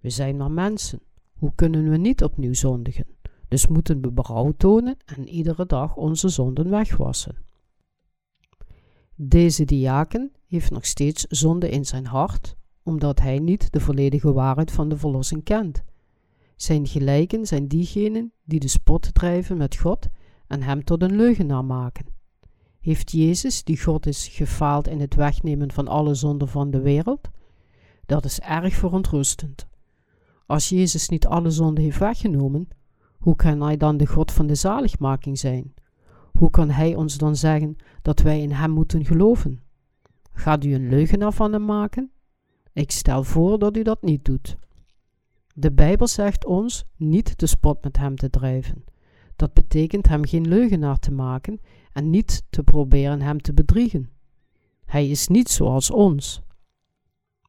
[0.00, 1.00] We zijn maar mensen.
[1.32, 3.06] Hoe kunnen we niet opnieuw zondigen?
[3.48, 7.45] Dus moeten we berouw tonen en iedere dag onze zonden wegwassen.
[9.18, 14.70] Deze diaken heeft nog steeds zonde in zijn hart, omdat hij niet de volledige waarheid
[14.70, 15.84] van de verlossing kent.
[16.56, 20.06] Zijn gelijken zijn diegenen die de spot drijven met God
[20.46, 22.06] en hem tot een leugenaar maken.
[22.80, 27.28] Heeft Jezus, die God is, gefaald in het wegnemen van alle zonden van de wereld?
[28.06, 29.66] Dat is erg verontrustend.
[30.46, 32.68] Als Jezus niet alle zonden heeft weggenomen,
[33.18, 35.74] hoe kan Hij dan de God van de zaligmaking zijn?
[36.38, 39.60] Hoe kan Hij ons dan zeggen dat wij in Hem moeten geloven?
[40.32, 42.10] Gaat u een leugenaar van Hem maken?
[42.72, 44.56] Ik stel voor dat u dat niet doet.
[45.54, 48.84] De Bijbel zegt ons niet de spot met Hem te drijven.
[49.36, 51.60] Dat betekent Hem geen leugenaar te maken
[51.92, 54.10] en niet te proberen Hem te bedriegen.
[54.84, 56.42] Hij is niet zoals ons.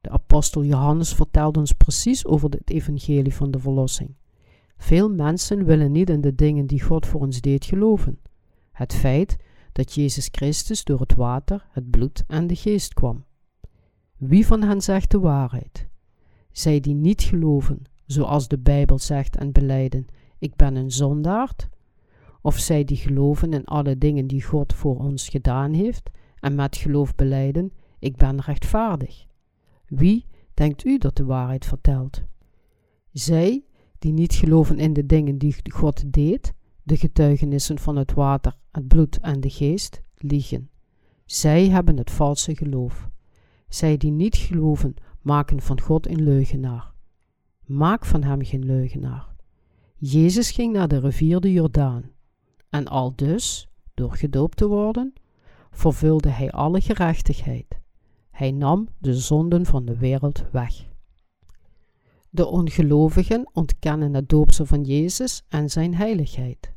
[0.01, 4.15] De apostel Johannes vertelt ons precies over het evangelie van de verlossing.
[4.77, 8.19] Veel mensen willen niet in de dingen die God voor ons deed geloven.
[8.78, 9.38] Het feit
[9.71, 13.25] dat Jezus Christus door het water, het bloed en de geest kwam.
[14.17, 15.88] Wie van hen zegt de waarheid?
[16.51, 20.05] Zij die niet geloven, zoals de Bijbel zegt en beleiden:
[20.39, 21.69] Ik ben een zondaard?
[22.41, 26.09] Of zij die geloven in alle dingen die God voor ons gedaan heeft
[26.39, 29.25] en met geloof beleiden: Ik ben rechtvaardig?
[29.86, 32.23] Wie denkt u dat de waarheid vertelt?
[33.11, 33.63] Zij
[33.99, 36.53] die niet geloven in de dingen die God deed,
[36.84, 40.69] de getuigenissen van het water, het bloed en de geest, liegen.
[41.25, 43.09] Zij hebben het valse geloof.
[43.67, 46.93] Zij die niet geloven, maken van God een leugenaar.
[47.65, 49.36] Maak van hem geen leugenaar.
[49.97, 52.11] Jezus ging naar de rivier de Jordaan.
[52.69, 55.13] En al dus, door gedoopt te worden,
[55.71, 57.80] vervulde hij alle gerechtigheid.
[58.32, 60.86] Hij nam de zonden van de wereld weg.
[62.30, 66.71] De ongelovigen ontkennen het doopsel van Jezus en zijn heiligheid.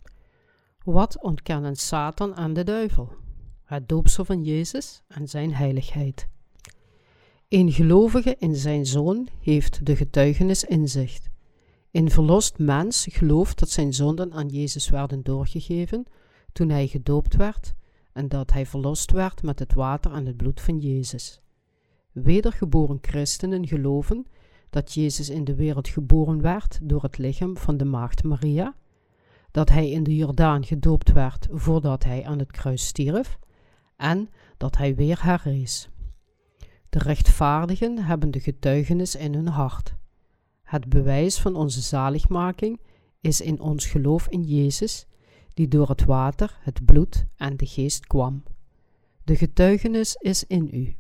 [0.84, 3.08] Wat ontkennen Satan en de duivel?
[3.64, 6.28] Het doopsel van Jezus en zijn heiligheid.
[7.48, 11.28] Een gelovige in zijn zoon heeft de getuigenis inzicht.
[11.90, 16.04] Een verlost mens gelooft dat zijn zonden aan Jezus werden doorgegeven
[16.52, 17.74] toen hij gedoopt werd
[18.12, 21.40] en dat hij verlost werd met het water en het bloed van Jezus.
[22.12, 24.26] Wedergeboren christenen geloven
[24.70, 28.74] dat Jezus in de wereld geboren werd door het lichaam van de maagd Maria,
[29.51, 33.38] dat hij in de Jordaan gedoopt werd voordat hij aan het kruis stierf
[33.96, 35.88] en dat hij weer herrees.
[36.88, 39.94] De rechtvaardigen hebben de getuigenis in hun hart.
[40.62, 42.80] Het bewijs van onze zaligmaking
[43.20, 45.07] is in ons geloof in Jezus,
[45.55, 48.42] die door het water, het bloed en de geest kwam.
[49.24, 50.96] De getuigenis is in u.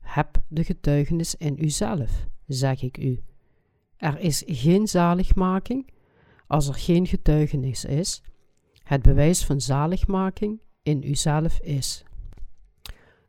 [0.00, 3.22] Heb de getuigenis in uzelf zeg ik u.
[3.96, 5.90] Er is geen zaligmaking
[6.46, 8.22] als er geen getuigenis is.
[8.82, 12.04] Het bewijs van zaligmaking in uzelf is.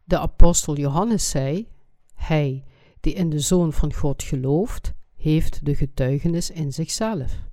[0.03, 1.67] De apostel Johannes zei:
[2.13, 2.63] Hij
[2.99, 7.45] die in de Zoon van God gelooft, heeft de getuigenis in zichzelf.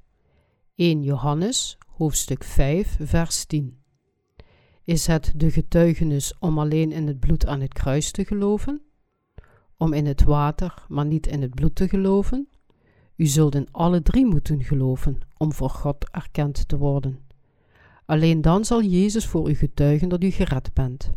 [0.74, 3.78] 1 Johannes, hoofdstuk 5, vers 10.
[4.84, 8.82] Is het de getuigenis om alleen in het bloed aan het kruis te geloven?
[9.76, 12.48] Om in het water, maar niet in het bloed te geloven?
[13.16, 17.18] U zult in alle drie moeten geloven om voor God erkend te worden.
[18.06, 21.12] Alleen dan zal Jezus voor u getuigen dat u gered bent.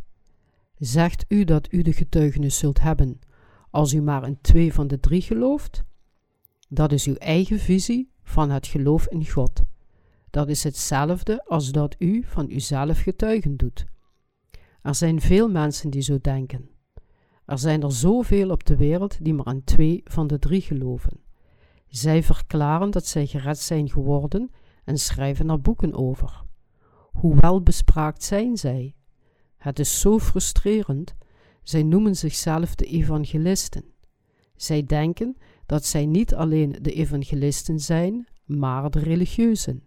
[0.77, 3.19] Zegt u dat u de getuigenis zult hebben
[3.69, 5.83] als u maar in twee van de drie gelooft?
[6.69, 9.63] Dat is uw eigen visie van het geloof in God.
[10.29, 13.85] Dat is hetzelfde als dat u van uzelf getuigen doet.
[14.81, 16.69] Er zijn veel mensen die zo denken.
[17.45, 21.25] Er zijn er zoveel op de wereld die maar aan twee van de drie geloven.
[21.97, 24.51] Zij verklaren dat zij gered zijn geworden
[24.83, 26.43] en schrijven er boeken over.
[27.11, 28.95] Hoe welbespraakt zijn zij?
[29.57, 31.15] Het is zo frustrerend.
[31.63, 33.83] Zij noemen zichzelf de evangelisten.
[34.55, 39.83] Zij denken dat zij niet alleen de evangelisten zijn, maar de religieuzen.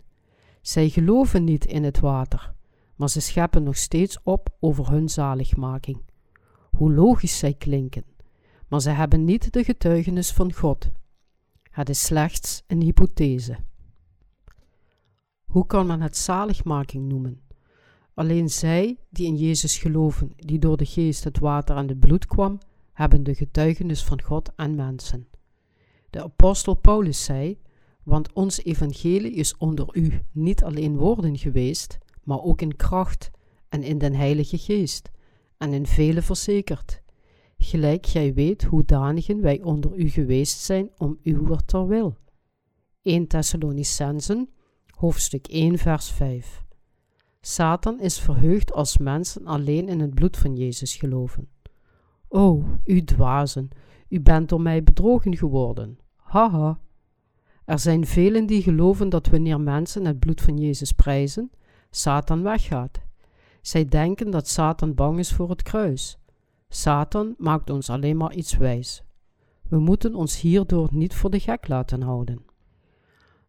[0.61, 2.55] Zij geloven niet in het water,
[2.97, 6.03] maar ze scheppen nog steeds op over hun zaligmaking.
[6.71, 8.05] Hoe logisch zij klinken,
[8.69, 10.91] maar ze hebben niet de getuigenis van God.
[11.71, 13.57] Het is slechts een hypothese.
[15.45, 17.41] Hoe kan men het zaligmaking noemen?
[18.15, 22.27] Alleen zij die in Jezus geloven, die door de geest het water en het bloed
[22.27, 22.59] kwam,
[22.93, 25.29] hebben de getuigenis van God en mensen.
[26.11, 27.59] De apostel Paulus zei:
[28.03, 33.31] Want ons evangelie is onder u niet alleen woorden geweest, maar ook in kracht
[33.69, 35.11] en in den Heilige Geest,
[35.57, 37.03] en in vele verzekerd.
[37.63, 42.17] Gelijk gij weet hoe danigen wij onder u geweest zijn om uw ter wil.
[43.03, 44.49] 1 Thessalonicensen,
[44.91, 46.65] hoofdstuk 1, vers 5.
[47.41, 51.49] Satan is verheugd als mensen alleen in het bloed van Jezus geloven.
[52.29, 53.69] O, u dwazen,
[54.09, 55.99] u bent door mij bedrogen geworden.
[56.17, 56.81] Haha.
[57.65, 61.51] Er zijn velen die geloven dat wanneer mensen het bloed van Jezus prijzen,
[61.91, 63.01] Satan weggaat.
[63.61, 66.20] Zij denken dat Satan bang is voor het kruis.
[66.73, 69.03] Satan maakt ons alleen maar iets wijs.
[69.69, 72.45] We moeten ons hierdoor niet voor de gek laten houden.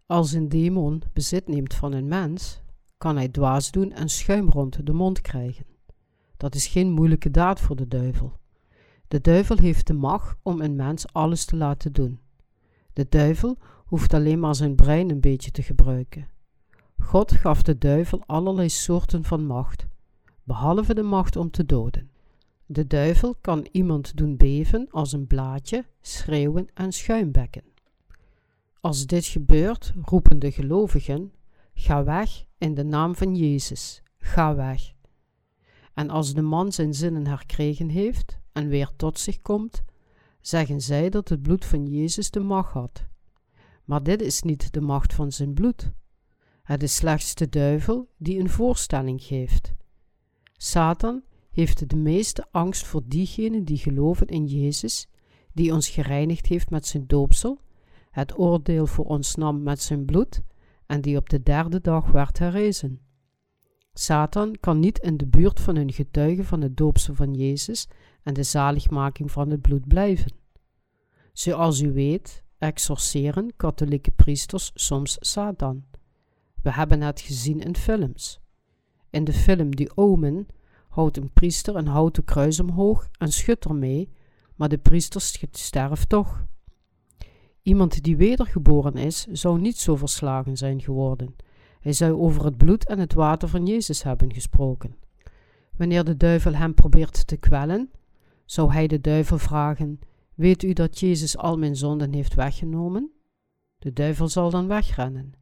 [0.06, 2.62] Als een demon bezit neemt van een mens,
[2.98, 5.66] kan hij dwaas doen en schuim rond de mond krijgen.
[6.38, 8.34] Dat is geen moeilijke daad voor de duivel.
[9.08, 12.20] De duivel heeft de macht om een mens alles te laten doen.
[12.94, 16.28] De duivel hoeft alleen maar zijn brein een beetje te gebruiken.
[17.00, 19.88] God gaf de duivel allerlei soorten van macht,
[20.44, 22.11] behalve de macht om te doden.
[22.72, 27.64] De duivel kan iemand doen beven als een blaadje, schreeuwen en schuimbekken.
[28.82, 31.34] Als dit gebeurt, roepen de gelovigen:
[31.74, 34.94] Ga weg in de naam van Jezus, ga weg.
[35.94, 39.84] En als de man zijn zinnen herkregen heeft en weer tot zich komt,
[40.42, 43.06] zeggen zij dat het bloed van Jezus de macht had.
[43.84, 45.92] Maar dit is niet de macht van zijn bloed.
[46.64, 49.74] Het is slechts de duivel die een voorstelling geeft.
[50.58, 55.08] Satan heeft de meeste angst voor diegenen die geloven in Jezus,
[55.54, 57.60] die ons gereinigd heeft met zijn doopsel,
[58.12, 60.42] het oordeel voor ons nam met zijn bloed
[60.86, 63.00] en die op de derde dag werd herrezen.
[63.94, 67.88] Satan kan niet in de buurt van een getuige van het doopsel van Jezus
[68.24, 70.34] en de zaligmaking van het bloed blijven.
[71.34, 75.84] Zoals u weet, exorceren katholieke priesters soms Satan.
[76.62, 78.40] We hebben het gezien in films.
[79.10, 80.48] In de film The Omen
[80.92, 84.10] houdt een priester een houten kruis omhoog en schudt ermee,
[84.56, 85.22] maar de priester
[85.52, 86.46] sterft toch.
[87.62, 91.36] Iemand die wedergeboren is, zou niet zo verslagen zijn geworden.
[91.80, 94.96] Hij zou over het bloed en het water van Jezus hebben gesproken.
[95.78, 97.92] Wanneer de duivel hem probeert te kwellen,
[98.46, 100.00] zou hij de duivel vragen:
[100.36, 103.12] Weet u dat Jezus al mijn zonden heeft weggenomen?
[103.78, 105.34] De duivel zal dan wegrennen.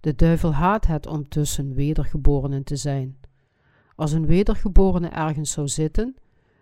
[0.00, 3.18] De duivel haat het om tussen wedergeborenen te zijn.
[3.94, 6.16] Als een wedergeborene ergens zou zitten,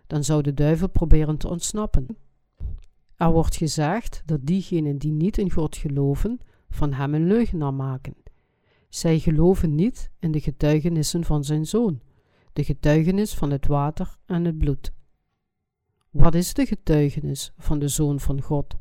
[0.07, 2.07] dan zou de duivel proberen te ontsnappen.
[3.15, 8.15] Er wordt gezegd dat diegenen die niet in God geloven, van hem een leugenaar maken.
[8.89, 11.99] Zij geloven niet in de getuigenissen van zijn zoon,
[12.53, 14.93] de getuigenis van het water en het bloed.
[16.09, 18.75] Wat is de getuigenis van de Zoon van God?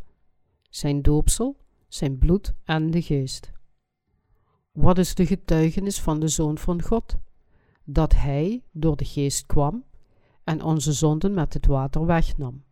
[0.71, 1.57] Zijn doopsel,
[1.89, 3.53] zijn bloed en de geest.
[4.73, 7.17] Wat is de getuigenis van de Zoon van God?
[7.85, 9.85] Dat Hij door de geest kwam
[10.45, 12.65] en onze zonden met het water wegnam.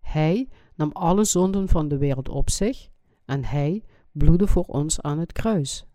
[0.00, 2.88] Hij nam alle zonden van de wereld op zich
[3.24, 3.82] en Hij
[4.12, 5.86] bloedde voor ons aan het kruis.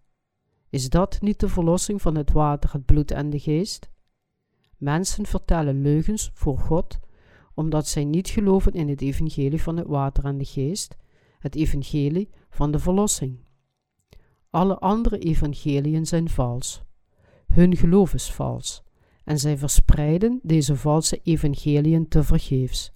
[0.70, 3.90] Is dat niet de verlossing van het water, het bloed en de geest?
[4.78, 7.00] Mensen vertellen leugens voor God
[7.54, 10.96] omdat zij niet geloven in het evangelie van het water en de geest,
[11.40, 13.40] het evangelie van de verlossing.
[14.50, 16.84] Alle andere evangeliën zijn vals.
[17.52, 18.84] Hun geloof is vals
[19.24, 22.92] en zij verspreiden deze valse evangeliën te vergeefs.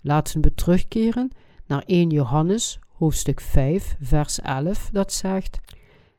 [0.00, 1.30] Laten we terugkeren
[1.66, 5.60] naar 1 Johannes hoofdstuk 5 vers 11 dat zegt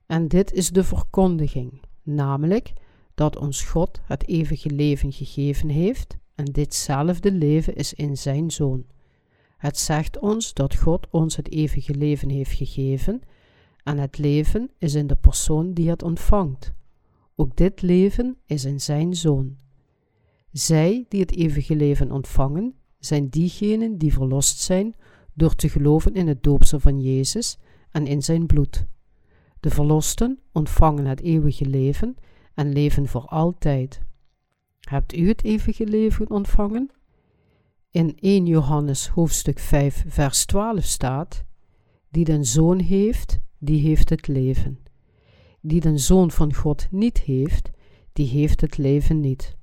[0.05, 2.73] En dit is de verkondiging, namelijk
[3.15, 8.85] dat ons God het eeuwige leven gegeven heeft en ditzelfde leven is in zijn Zoon.
[9.57, 13.21] Het zegt ons dat God ons het eeuwige leven heeft gegeven
[13.83, 16.73] en het leven is in de persoon die het ontvangt.
[17.35, 19.57] Ook dit leven is in zijn Zoon.
[20.51, 24.95] Zij die het eeuwige leven ontvangen, zijn diegenen die verlost zijn
[25.33, 27.57] door te geloven in het doopsel van Jezus
[27.91, 28.85] en in zijn bloed.
[29.59, 32.15] De verlosten ontvangen het eeuwige leven
[32.53, 34.01] en leven voor altijd.
[34.79, 36.89] Hebt u het eeuwige leven ontvangen?
[37.91, 41.43] In 1 Johannes hoofdstuk 5 vers 12 staat:
[42.09, 44.82] Die den zoon heeft, die heeft het leven.
[45.65, 47.69] Die den zoon van God niet heeft,
[48.13, 49.55] die heeft het leven niet.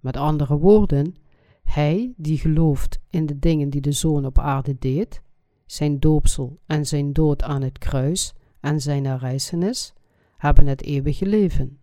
[0.00, 1.14] Met andere woorden,
[1.62, 5.22] hij die gelooft in de dingen die de zoon op aarde deed,
[5.66, 9.92] zijn doopsel en zijn dood aan het kruis en zijn herrijzenis,
[10.36, 11.78] hebben het eeuwige leven.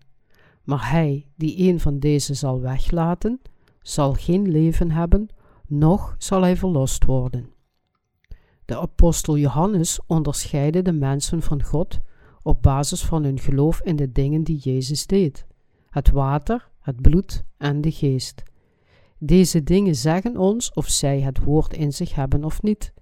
[0.63, 3.41] Maar hij die een van deze zal weglaten,
[3.81, 5.29] zal geen leven hebben,
[5.67, 7.49] noch zal hij verlost worden.
[8.65, 11.99] De apostel Johannes onderscheidde de mensen van God
[12.47, 15.45] op basis van hun geloof in de dingen die Jezus deed:
[15.89, 18.43] het water, het bloed en de geest.
[19.19, 22.93] Deze dingen zeggen ons of zij het woord in zich hebben of niet.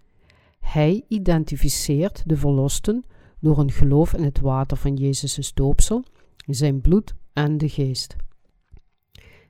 [0.60, 3.06] Hij identificeert de verlosten
[3.40, 6.04] door een geloof in het water van Jezus' doopsel,
[6.46, 8.16] zijn bloed en de geest.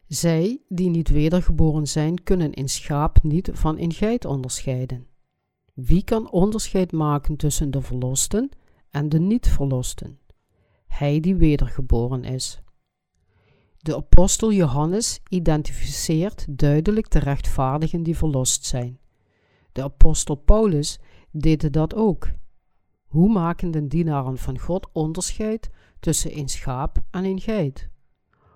[0.07, 5.07] Zij die niet wedergeboren zijn, kunnen een schaap niet van een geit onderscheiden.
[5.73, 8.49] Wie kan onderscheid maken tussen de verlosten
[8.95, 10.19] en de niet-verlosten?
[10.87, 12.61] Hij die wedergeboren is.
[13.77, 18.99] De apostel Johannes identificeert duidelijk de rechtvaardigen die verlost zijn.
[19.71, 20.99] De apostel Paulus
[21.31, 22.29] deed dat ook.
[23.05, 25.69] Hoe maken de dienaren van God onderscheid
[25.99, 27.89] tussen een schaap en een geit?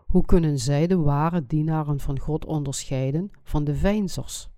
[0.05, 4.49] Hoe kunnen zij de ware dienaren van God onderscheiden van de veinzers?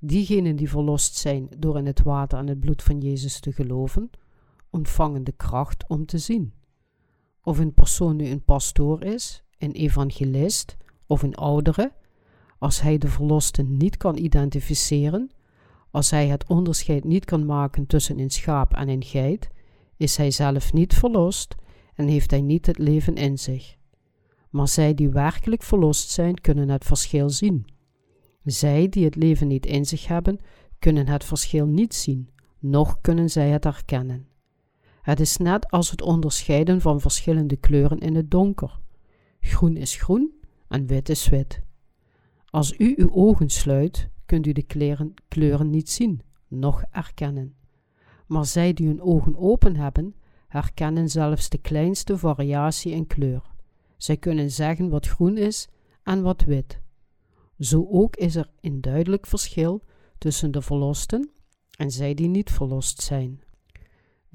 [0.00, 4.10] Diegenen die verlost zijn door in het water en het bloed van Jezus te geloven,
[4.74, 6.52] ontvangen de kracht om te zien.
[7.42, 11.92] Of een persoon nu een pastoor is, een evangelist of een oudere,
[12.58, 15.30] als hij de verloste niet kan identificeren,
[15.90, 19.48] als hij het onderscheid niet kan maken tussen een schaap en een geit,
[19.96, 21.54] is hij zelf niet verlost
[21.94, 23.76] en heeft hij niet het leven in zich.
[24.50, 27.66] Maar zij die werkelijk verlost zijn, kunnen het verschil zien.
[28.44, 30.38] Zij die het leven niet in zich hebben,
[30.78, 34.32] kunnen het verschil niet zien, noch kunnen zij het herkennen.
[35.04, 38.80] Het is net als het onderscheiden van verschillende kleuren in het donker.
[39.40, 40.34] Groen is groen
[40.68, 41.60] en wit is wit.
[42.50, 47.54] Als u uw ogen sluit, kunt u de kleren, kleuren niet zien, noch erkennen.
[48.26, 50.14] Maar zij die hun ogen open hebben,
[50.48, 53.42] herkennen zelfs de kleinste variatie in kleur.
[53.96, 55.68] Zij kunnen zeggen wat groen is
[56.02, 56.80] en wat wit.
[57.58, 59.84] Zo ook is er een duidelijk verschil
[60.18, 61.30] tussen de verlosten
[61.78, 63.43] en zij die niet verlost zijn.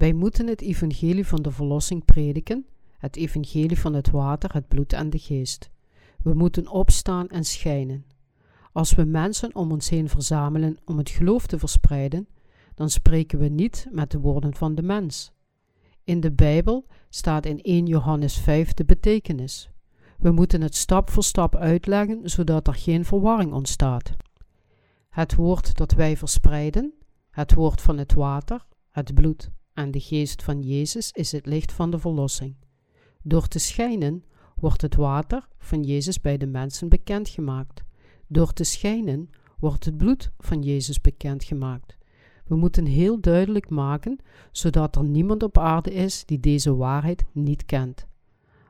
[0.00, 2.66] Wij moeten het evangelie van de verlossing prediken,
[2.98, 5.70] het evangelie van het water, het bloed en de geest.
[6.22, 8.04] We moeten opstaan en schijnen.
[8.72, 12.28] Als we mensen om ons heen verzamelen om het geloof te verspreiden,
[12.74, 15.32] dan spreken we niet met de woorden van de mens.
[16.04, 19.70] In de Bijbel staat in 1 Johannes 5 de betekenis.
[20.18, 24.12] We moeten het stap voor stap uitleggen, zodat er geen verwarring ontstaat.
[25.08, 26.92] Het woord dat wij verspreiden,
[27.30, 31.72] het woord van het water, het bloed en de geest van Jezus is het licht
[31.72, 32.54] van de verlossing.
[33.22, 34.24] Door te schijnen
[34.54, 37.82] wordt het water van Jezus bij de mensen bekendgemaakt.
[38.26, 41.96] Door te schijnen wordt het bloed van Jezus bekendgemaakt.
[42.46, 44.18] We moeten heel duidelijk maken,
[44.52, 48.06] zodat er niemand op aarde is die deze waarheid niet kent.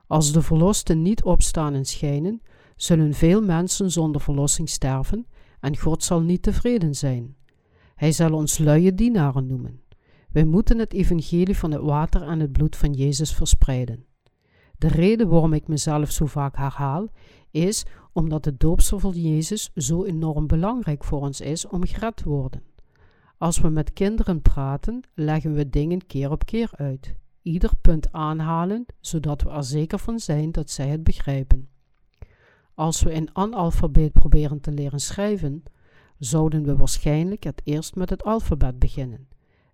[0.06, 2.42] Als de verlosten niet opstaan en schijnen,
[2.76, 5.26] zullen veel mensen zonder verlossing sterven
[5.60, 7.36] en God zal niet tevreden zijn.
[7.94, 9.80] Hij zal ons luie dienaren noemen.
[10.32, 14.04] Wij moeten het evangelie van het water en het bloed van Jezus verspreiden.
[14.78, 17.08] De reden waarom ik mezelf zo vaak herhaal,
[17.50, 22.28] is omdat het doopsel van Jezus zo enorm belangrijk voor ons is om gered te
[22.28, 22.62] worden.
[23.38, 28.86] Als we met kinderen praten, leggen we dingen keer op keer uit, ieder punt aanhalen,
[29.00, 31.68] zodat we er zeker van zijn dat zij het begrijpen.
[32.74, 35.62] Als we een analfabeet proberen te leren schrijven,
[36.18, 39.28] zouden we waarschijnlijk het eerst met het alfabet beginnen.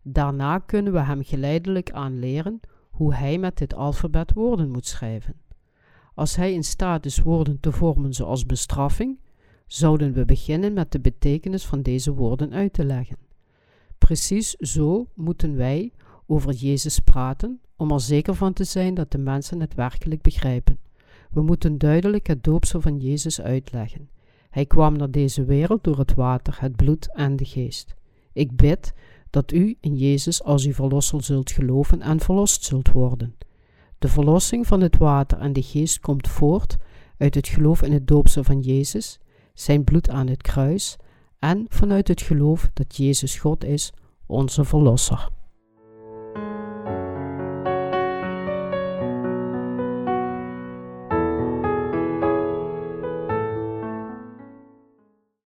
[0.08, 2.60] Daarna kunnen we hem geleidelijk aanleren
[2.90, 5.34] hoe hij met dit alfabet woorden moet schrijven.
[6.14, 9.18] Als hij in staat is woorden te vormen zoals bestraffing,
[9.66, 13.16] zouden we beginnen met de betekenis van deze woorden uit te leggen.
[13.98, 15.92] Precies zo moeten wij
[16.26, 20.78] over Jezus praten, om er zeker van te zijn dat de mensen het werkelijk begrijpen.
[21.30, 24.08] We moeten duidelijk het doopsel van Jezus uitleggen.
[24.50, 27.94] Hij kwam naar deze wereld door het water, het bloed en de geest.
[28.32, 28.94] Ik bid
[29.36, 33.36] dat u in Jezus als uw verlosser zult geloven en verlost zult worden.
[33.98, 36.76] De verlossing van het water en de geest komt voort
[37.18, 39.18] uit het geloof in het doopsel van Jezus,
[39.54, 40.96] zijn bloed aan het kruis
[41.38, 43.92] en vanuit het geloof dat Jezus God is,
[44.26, 45.28] onze verlosser.